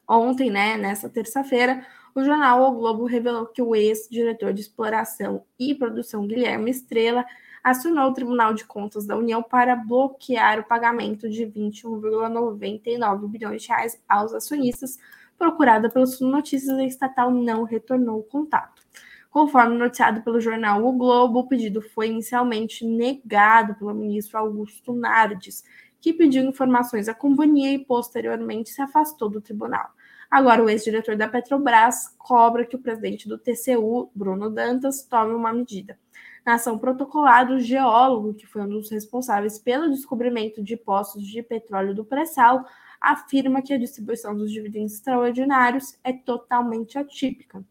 Ontem, 0.08 0.50
né, 0.50 0.76
nessa 0.76 1.08
terça-feira, 1.08 1.86
o 2.14 2.22
jornal 2.22 2.62
O 2.62 2.72
Globo 2.72 3.06
revelou 3.06 3.46
que 3.46 3.62
o 3.62 3.74
ex-diretor 3.74 4.52
de 4.52 4.60
exploração 4.60 5.44
e 5.58 5.74
produção 5.74 6.26
Guilherme 6.26 6.70
Estrela 6.70 7.24
acionou 7.62 8.10
o 8.10 8.12
Tribunal 8.12 8.52
de 8.52 8.64
Contas 8.64 9.06
da 9.06 9.16
União 9.16 9.42
para 9.42 9.76
bloquear 9.76 10.58
o 10.58 10.64
pagamento 10.64 11.30
de 11.30 11.46
21,99 11.46 13.28
bilhões 13.28 13.62
de 13.62 13.68
reais 13.68 14.02
aos 14.08 14.34
acionistas, 14.34 14.98
procurada 15.38 15.88
pelo 15.88 16.06
Sul 16.06 16.28
Notícias, 16.28 16.76
a 16.76 16.84
estatal 16.84 17.30
não 17.30 17.62
retornou 17.62 18.18
o 18.18 18.24
contato. 18.24 18.82
Conforme 19.30 19.78
noticiado 19.78 20.20
pelo 20.22 20.40
jornal 20.40 20.84
O 20.84 20.92
Globo, 20.92 21.38
o 21.38 21.48
pedido 21.48 21.80
foi 21.80 22.08
inicialmente 22.08 22.84
negado 22.84 23.74
pelo 23.76 23.94
ministro 23.94 24.38
Augusto 24.38 24.92
Nardes, 24.92 25.64
que 26.02 26.12
pediu 26.12 26.42
informações 26.42 27.08
à 27.08 27.14
companhia 27.14 27.72
e 27.72 27.78
posteriormente 27.78 28.70
se 28.70 28.82
afastou 28.82 29.30
do 29.30 29.40
tribunal. 29.40 29.88
Agora, 30.28 30.64
o 30.64 30.68
ex-diretor 30.68 31.14
da 31.14 31.28
Petrobras 31.28 32.08
cobra 32.18 32.66
que 32.66 32.74
o 32.74 32.78
presidente 32.80 33.28
do 33.28 33.38
TCU, 33.38 34.10
Bruno 34.12 34.50
Dantas, 34.50 35.04
tome 35.04 35.32
uma 35.32 35.52
medida. 35.52 35.96
Na 36.44 36.54
ação 36.54 36.76
protocolada, 36.76 37.54
o 37.54 37.60
geólogo, 37.60 38.34
que 38.34 38.46
foi 38.46 38.62
um 38.62 38.68
dos 38.68 38.90
responsáveis 38.90 39.60
pelo 39.60 39.90
descobrimento 39.90 40.60
de 40.60 40.76
poços 40.76 41.24
de 41.24 41.40
petróleo 41.40 41.94
do 41.94 42.04
pré-sal, 42.04 42.64
afirma 43.00 43.62
que 43.62 43.72
a 43.72 43.78
distribuição 43.78 44.36
dos 44.36 44.50
dividendos 44.50 44.94
extraordinários 44.94 45.96
é 46.02 46.12
totalmente 46.12 46.98
atípica. 46.98 47.64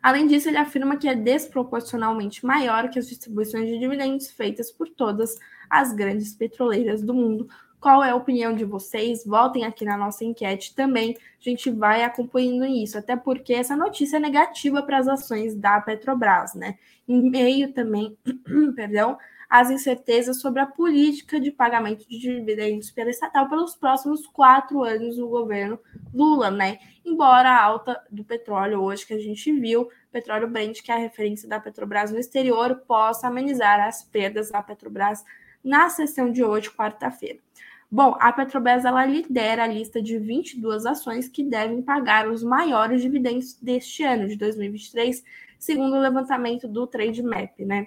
Além 0.00 0.28
disso, 0.28 0.48
ele 0.48 0.56
afirma 0.56 0.96
que 0.96 1.08
é 1.08 1.14
desproporcionalmente 1.16 2.46
maior 2.46 2.88
que 2.88 2.98
as 2.98 3.08
distribuições 3.08 3.68
de 3.68 3.78
dividendos 3.78 4.30
feitas 4.30 4.70
por 4.70 4.88
todas 4.88 5.36
as 5.68 5.92
grandes 5.92 6.34
petroleiras 6.34 7.02
do 7.02 7.14
mundo, 7.14 7.48
qual 7.80 8.02
é 8.02 8.10
a 8.10 8.16
opinião 8.16 8.54
de 8.54 8.64
vocês? 8.64 9.24
Voltem 9.24 9.64
aqui 9.64 9.84
na 9.84 9.96
nossa 9.96 10.24
enquete 10.24 10.74
também. 10.74 11.16
A 11.40 11.48
gente 11.48 11.70
vai 11.70 12.02
acompanhando 12.02 12.66
isso, 12.66 12.98
até 12.98 13.14
porque 13.14 13.54
essa 13.54 13.76
notícia 13.76 14.16
é 14.16 14.20
negativa 14.20 14.82
para 14.82 14.98
as 14.98 15.06
ações 15.06 15.54
da 15.54 15.80
Petrobras, 15.80 16.54
né? 16.54 16.76
Em 17.06 17.30
meio 17.30 17.72
também, 17.72 18.18
perdão, 18.74 19.16
às 19.48 19.70
incertezas 19.70 20.40
sobre 20.40 20.60
a 20.60 20.66
política 20.66 21.40
de 21.40 21.52
pagamento 21.52 22.06
de 22.08 22.18
dividendos 22.18 22.90
pela 22.90 23.10
estatal 23.10 23.48
pelos 23.48 23.76
próximos 23.76 24.26
quatro 24.26 24.82
anos 24.82 25.16
do 25.16 25.28
governo 25.28 25.78
Lula, 26.12 26.50
né? 26.50 26.78
Embora 27.04 27.48
a 27.48 27.62
alta 27.62 28.02
do 28.10 28.24
petróleo 28.24 28.82
hoje 28.82 29.06
que 29.06 29.14
a 29.14 29.18
gente 29.18 29.52
viu, 29.52 29.88
petróleo 30.10 30.48
Brent, 30.48 30.82
que 30.82 30.90
é 30.90 30.94
a 30.94 30.98
referência 30.98 31.48
da 31.48 31.60
Petrobras 31.60 32.10
no 32.10 32.18
exterior, 32.18 32.82
possa 32.86 33.28
amenizar 33.28 33.80
as 33.80 34.02
perdas 34.02 34.50
da 34.50 34.62
Petrobras 34.62 35.24
na 35.68 35.90
sessão 35.90 36.32
de 36.32 36.42
hoje, 36.42 36.70
quarta-feira. 36.70 37.38
Bom, 37.90 38.16
a 38.20 38.32
Petrobras 38.32 38.84
ela 38.84 39.04
lidera 39.04 39.64
a 39.64 39.66
lista 39.66 40.00
de 40.02 40.18
22 40.18 40.86
ações 40.86 41.28
que 41.28 41.44
devem 41.44 41.82
pagar 41.82 42.26
os 42.26 42.42
maiores 42.42 43.02
dividendos 43.02 43.54
deste 43.54 44.02
ano, 44.02 44.26
de 44.26 44.36
2023, 44.36 45.22
segundo 45.58 45.94
o 45.94 46.00
levantamento 46.00 46.66
do 46.66 46.86
Trade 46.86 47.22
Map, 47.22 47.58
né? 47.60 47.86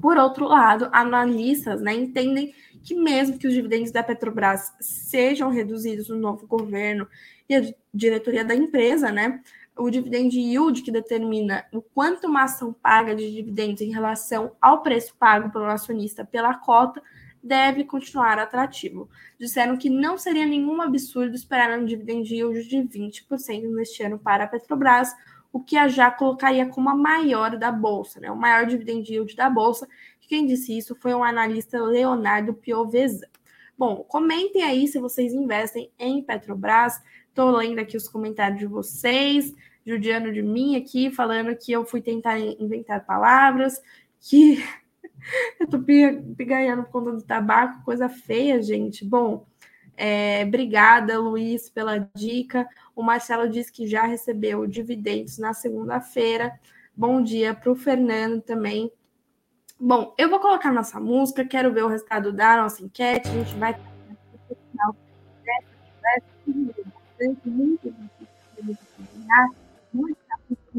Por 0.00 0.16
outro 0.16 0.46
lado, 0.46 0.88
analistas 0.92 1.80
né, 1.80 1.94
entendem 1.94 2.54
que 2.84 2.94
mesmo 2.94 3.38
que 3.38 3.46
os 3.46 3.54
dividendos 3.54 3.90
da 3.90 4.02
Petrobras 4.02 4.72
sejam 4.80 5.50
reduzidos 5.50 6.08
no 6.08 6.16
novo 6.16 6.46
governo 6.46 7.06
e 7.48 7.56
a 7.56 7.74
diretoria 7.92 8.44
da 8.44 8.54
empresa, 8.54 9.10
né, 9.10 9.40
o 9.76 9.90
dividend 9.90 10.38
yield 10.38 10.82
que 10.82 10.90
determina 10.90 11.64
o 11.72 11.80
quanto 11.80 12.26
uma 12.26 12.44
ação 12.44 12.72
paga 12.72 13.14
de 13.14 13.32
dividendos 13.32 13.80
em 13.80 13.90
relação 13.90 14.54
ao 14.60 14.82
preço 14.82 15.14
pago 15.18 15.50
pelo 15.50 15.64
acionista 15.64 16.24
pela 16.24 16.54
cota, 16.54 17.02
deve 17.42 17.84
continuar 17.84 18.38
atrativo. 18.38 19.08
Disseram 19.38 19.76
que 19.76 19.90
não 19.90 20.16
seria 20.16 20.46
nenhum 20.46 20.80
absurdo 20.80 21.34
esperar 21.34 21.78
um 21.78 21.84
dividend 21.84 22.32
yield 22.32 22.68
de 22.68 22.76
20% 22.76 23.68
neste 23.74 24.02
ano 24.02 24.18
para 24.18 24.44
a 24.44 24.46
Petrobras, 24.46 25.12
o 25.52 25.60
que 25.60 25.76
a 25.76 25.88
já 25.88 26.10
colocaria 26.10 26.66
como 26.66 26.88
a 26.88 26.94
maior 26.94 27.58
da 27.58 27.70
bolsa, 27.70 28.20
né? 28.20 28.30
O 28.30 28.36
maior 28.36 28.64
dividend 28.66 29.10
yield 29.10 29.34
da 29.36 29.50
bolsa. 29.50 29.88
Quem 30.20 30.46
disse 30.46 30.76
isso 30.76 30.94
foi 30.94 31.12
o 31.12 31.22
analista 31.22 31.82
Leonardo 31.82 32.54
Piovesa. 32.54 33.28
Bom, 33.76 33.96
comentem 34.08 34.62
aí 34.62 34.86
se 34.86 34.98
vocês 34.98 35.34
investem 35.34 35.90
em 35.98 36.22
Petrobras. 36.22 37.02
Estou 37.32 37.50
lendo 37.50 37.78
aqui 37.78 37.96
os 37.96 38.06
comentários 38.06 38.60
de 38.60 38.66
vocês, 38.66 39.54
judiando 39.86 40.30
de 40.30 40.42
mim 40.42 40.76
aqui, 40.76 41.10
falando 41.10 41.56
que 41.56 41.72
eu 41.72 41.82
fui 41.82 42.02
tentar 42.02 42.38
inventar 42.38 43.06
palavras, 43.06 43.80
que 44.20 44.62
eu 45.58 45.66
tô 45.66 45.78
piganhando 45.80 46.82
por 46.82 46.92
conta 46.92 47.12
do 47.12 47.22
tabaco, 47.22 47.82
coisa 47.86 48.06
feia, 48.06 48.60
gente. 48.62 49.02
Bom, 49.02 49.46
é, 49.96 50.44
obrigada, 50.46 51.18
Luiz, 51.18 51.70
pela 51.70 52.06
dica. 52.14 52.68
O 52.94 53.02
Marcelo 53.02 53.48
disse 53.48 53.72
que 53.72 53.86
já 53.86 54.02
recebeu 54.02 54.66
dividendos 54.66 55.38
na 55.38 55.54
segunda-feira. 55.54 56.52
Bom 56.94 57.22
dia 57.22 57.54
para 57.54 57.72
o 57.72 57.74
Fernando 57.74 58.42
também. 58.42 58.92
Bom, 59.80 60.14
eu 60.18 60.28
vou 60.28 60.38
colocar 60.38 60.70
nossa 60.70 61.00
música, 61.00 61.46
quero 61.46 61.72
ver 61.72 61.82
o 61.82 61.88
resultado 61.88 62.30
da 62.30 62.58
nossa 62.58 62.84
enquete. 62.84 63.30
A 63.30 63.32
gente 63.32 63.54
vai 63.54 63.74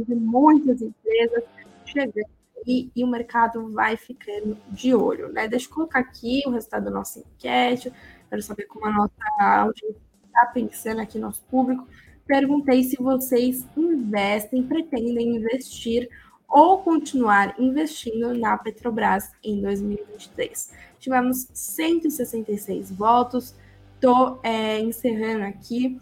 muitas 0.10 0.82
empresas 0.82 1.44
chegando 1.86 2.30
e, 2.66 2.89
e, 2.96 3.04
o 3.04 3.08
mercado 3.08 3.72
vai 3.72 3.98
ficando 3.98 4.58
de 4.70 4.96
olho, 4.96 5.30
né? 5.32 5.48
Deixa 5.48 5.68
eu 5.68 5.74
colocar 5.74 6.00
aqui 6.00 6.44
o 6.46 6.52
resultado 6.52 6.86
da 6.86 6.91
nossa 6.91 7.20
enquete, 7.20 7.91
quero 8.30 8.41
saber 8.41 8.64
como 8.66 8.86
a 8.86 8.91
nossa 8.91 9.14
audiência 9.39 10.02
está 10.26 10.46
pensando 10.48 11.02
aqui, 11.02 11.20
nosso 11.20 11.41
público. 11.44 11.86
Perguntei 12.26 12.84
se 12.84 12.96
vocês 12.96 13.68
investem, 13.76 14.64
pretendem 14.64 15.36
investir 15.36 16.10
ou 16.48 16.80
continuar 16.80 17.56
investindo 17.60 18.34
na 18.34 18.58
Petrobras 18.58 19.32
em 19.44 19.62
2023. 19.62 20.72
Tivemos 21.00 21.48
166 21.54 22.91
votos, 22.91 23.54
estou 23.96 24.39
é, 24.44 24.80
encerrando 24.80 25.44
aqui. 25.44 26.00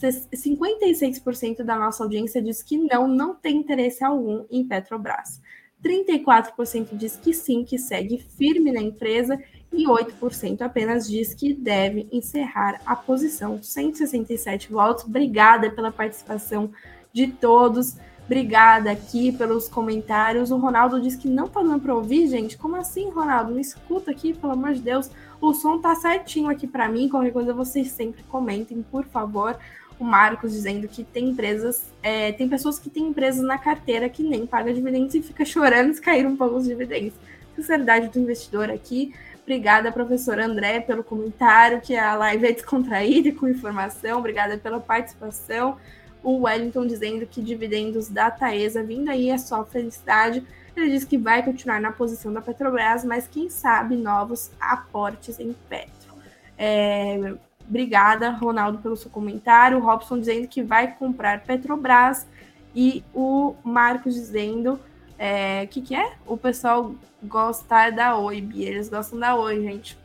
56% 0.00 1.62
da 1.62 1.76
nossa 1.76 2.02
audiência 2.02 2.42
diz 2.42 2.62
que 2.62 2.76
não, 2.76 3.06
não 3.06 3.34
tem 3.34 3.56
interesse 3.56 4.04
algum 4.04 4.44
em 4.50 4.66
Petrobras. 4.66 5.40
34% 5.84 6.88
diz 6.92 7.16
que 7.16 7.34
sim, 7.34 7.62
que 7.62 7.78
segue 7.78 8.18
firme 8.18 8.72
na 8.72 8.80
empresa 8.80 9.38
e 9.70 9.86
8% 9.86 10.62
apenas 10.62 11.06
diz 11.06 11.34
que 11.34 11.52
deve 11.52 12.08
encerrar 12.10 12.80
a 12.86 12.96
posição. 12.96 13.62
167 13.62 14.72
votos. 14.72 15.04
Obrigada 15.04 15.70
pela 15.70 15.92
participação 15.92 16.72
de 17.12 17.26
todos. 17.26 17.96
Obrigada 18.24 18.90
aqui 18.90 19.32
pelos 19.32 19.68
comentários. 19.68 20.50
O 20.50 20.56
Ronaldo 20.56 20.98
diz 20.98 21.14
que 21.14 21.28
não 21.28 21.46
tá 21.46 21.62
dando 21.62 21.80
para 21.80 21.94
ouvir, 21.94 22.26
gente. 22.28 22.56
Como 22.56 22.76
assim, 22.76 23.10
Ronaldo? 23.10 23.52
Me 23.52 23.60
escuta 23.60 24.10
aqui, 24.10 24.32
pelo 24.32 24.54
amor 24.54 24.72
de 24.72 24.80
Deus. 24.80 25.10
O 25.38 25.52
som 25.52 25.78
tá 25.78 25.94
certinho 25.94 26.48
aqui 26.48 26.66
para 26.66 26.88
mim. 26.88 27.10
Qualquer 27.10 27.32
coisa 27.32 27.52
vocês 27.52 27.90
sempre 27.90 28.22
comentem, 28.22 28.82
por 28.82 29.04
favor 29.04 29.58
o 29.98 30.04
Marcos 30.04 30.52
dizendo 30.52 30.88
que 30.88 31.04
tem 31.04 31.30
empresas, 31.30 31.82
é, 32.02 32.32
tem 32.32 32.48
pessoas 32.48 32.78
que 32.78 32.90
têm 32.90 33.08
empresas 33.08 33.42
na 33.42 33.58
carteira 33.58 34.08
que 34.08 34.22
nem 34.22 34.46
paga 34.46 34.72
dividendos 34.72 35.14
e 35.14 35.22
fica 35.22 35.44
chorando 35.44 35.94
se 35.94 36.00
cair 36.00 36.26
um 36.26 36.36
pouco 36.36 36.56
os 36.56 36.66
dividendos. 36.66 37.14
Sinceridade 37.54 38.08
do 38.08 38.18
investidor 38.18 38.70
aqui. 38.70 39.14
Obrigada, 39.42 39.92
professor 39.92 40.38
André, 40.38 40.80
pelo 40.80 41.04
comentário, 41.04 41.80
que 41.80 41.94
a 41.94 42.14
live 42.16 42.46
é 42.46 42.52
descontraída 42.52 43.30
com 43.32 43.46
informação. 43.46 44.18
Obrigada 44.18 44.56
pela 44.56 44.80
participação. 44.80 45.76
O 46.22 46.44
Wellington 46.44 46.86
dizendo 46.86 47.26
que 47.26 47.42
dividendos 47.42 48.08
da 48.08 48.30
Taesa 48.30 48.82
vindo 48.82 49.10
aí 49.10 49.28
é 49.28 49.36
só 49.36 49.64
felicidade. 49.64 50.42
Ele 50.74 50.90
diz 50.90 51.04
que 51.04 51.18
vai 51.18 51.42
continuar 51.42 51.80
na 51.80 51.92
posição 51.92 52.32
da 52.32 52.40
Petrobras, 52.40 53.04
mas 53.04 53.28
quem 53.28 53.48
sabe 53.50 53.94
novos 53.96 54.50
aportes 54.58 55.38
em 55.38 55.54
Petro. 55.68 56.14
É, 56.56 57.34
Obrigada, 57.68 58.30
Ronaldo, 58.30 58.78
pelo 58.78 58.96
seu 58.96 59.10
comentário. 59.10 59.78
O 59.78 59.80
Robson 59.80 60.18
dizendo 60.18 60.46
que 60.48 60.62
vai 60.62 60.92
comprar 60.94 61.40
Petrobras. 61.40 62.26
E 62.74 63.04
o 63.14 63.54
Marcos 63.62 64.14
dizendo 64.14 64.78
é, 65.18 65.66
que 65.66 65.80
que 65.80 65.94
é? 65.94 66.12
O 66.26 66.36
pessoal 66.36 66.94
gosta 67.22 67.90
da 67.90 68.16
Oi, 68.16 68.40
Bia. 68.40 68.68
Eles 68.68 68.88
gostam 68.88 69.18
da 69.18 69.36
Oi, 69.36 69.62
gente. 69.62 69.98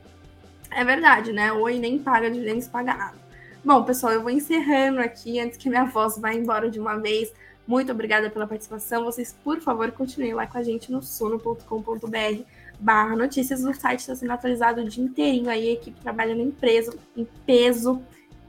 É 0.71 0.83
verdade, 0.83 1.31
né? 1.31 1.51
Oi 1.51 1.79
nem 1.79 1.97
paga 1.97 2.29
dividendos, 2.29 2.67
paga 2.67 2.93
nada. 2.93 3.17
Bom, 3.63 3.83
pessoal, 3.83 4.13
eu 4.13 4.21
vou 4.21 4.29
encerrando 4.29 5.01
aqui 5.01 5.39
antes 5.39 5.57
que 5.57 5.69
minha 5.69 5.85
voz 5.85 6.17
vá 6.17 6.33
embora 6.33 6.69
de 6.69 6.79
uma 6.79 6.95
vez. 6.97 7.33
Muito 7.67 7.91
obrigada 7.91 8.29
pela 8.29 8.47
participação. 8.47 9.03
Vocês, 9.03 9.35
por 9.43 9.59
favor, 9.59 9.91
continuem 9.91 10.33
lá 10.33 10.47
com 10.47 10.57
a 10.57 10.63
gente 10.63 10.91
no 10.91 11.01
sono.com.br 11.01 12.43
barra 12.79 13.15
notícias. 13.15 13.63
O 13.63 13.73
site 13.73 13.99
está 13.99 14.15
sendo 14.15 14.31
atualizado 14.31 14.81
o 14.81 14.87
dia 14.87 15.03
inteirinho 15.03 15.49
aí, 15.49 15.69
a 15.69 15.73
equipe 15.73 15.99
trabalhando 16.01 16.41
em 16.41 16.47
empresa 16.47 16.95
em 17.15 17.27
peso, 17.45 18.01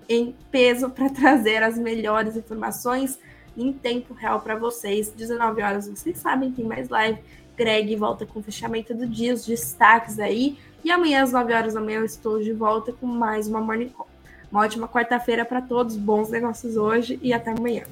em 0.09 0.35
peso 0.51 0.91
para 0.91 1.09
trazer 1.11 1.63
as 1.63 1.77
melhores 1.77 2.37
informações 2.37 3.19
em 3.57 3.73
tempo 3.73 4.15
real 4.15 4.41
para 4.41 4.57
vocês. 4.57 5.11
19 5.11 5.63
horas, 5.63 5.89
vocês 5.89 6.19
sabem, 6.19 6.53
tem 6.53 6.65
mais 6.65 6.89
live. 6.89 7.19
Greg 7.57 7.95
volta 7.97 8.25
com 8.25 8.41
o 8.41 8.43
fechamento 8.43 8.95
do 8.95 9.07
dia, 9.07 9.35
os 9.35 9.45
destaques 9.45 10.19
aí. 10.19 10.59
E 10.83 10.91
amanhã, 10.91 11.23
às 11.23 11.33
9 11.33 11.53
horas 11.53 11.75
da 11.75 11.81
manhã, 11.81 11.99
eu 11.99 12.05
estou 12.07 12.41
de 12.41 12.53
volta 12.53 12.91
com 12.93 13.07
mais 13.07 13.49
uma 13.49 13.61
Morning 13.61 13.91
Call. 13.91 14.09
Uma 14.51 14.63
ótima 14.63 14.89
quarta-feira 14.89 15.45
para 15.45 15.61
todos, 15.61 15.97
bons 15.97 16.31
negócios 16.31 16.77
hoje 16.77 17.21
e 17.23 17.33
até 17.33 17.51
amanhã. 17.51 17.85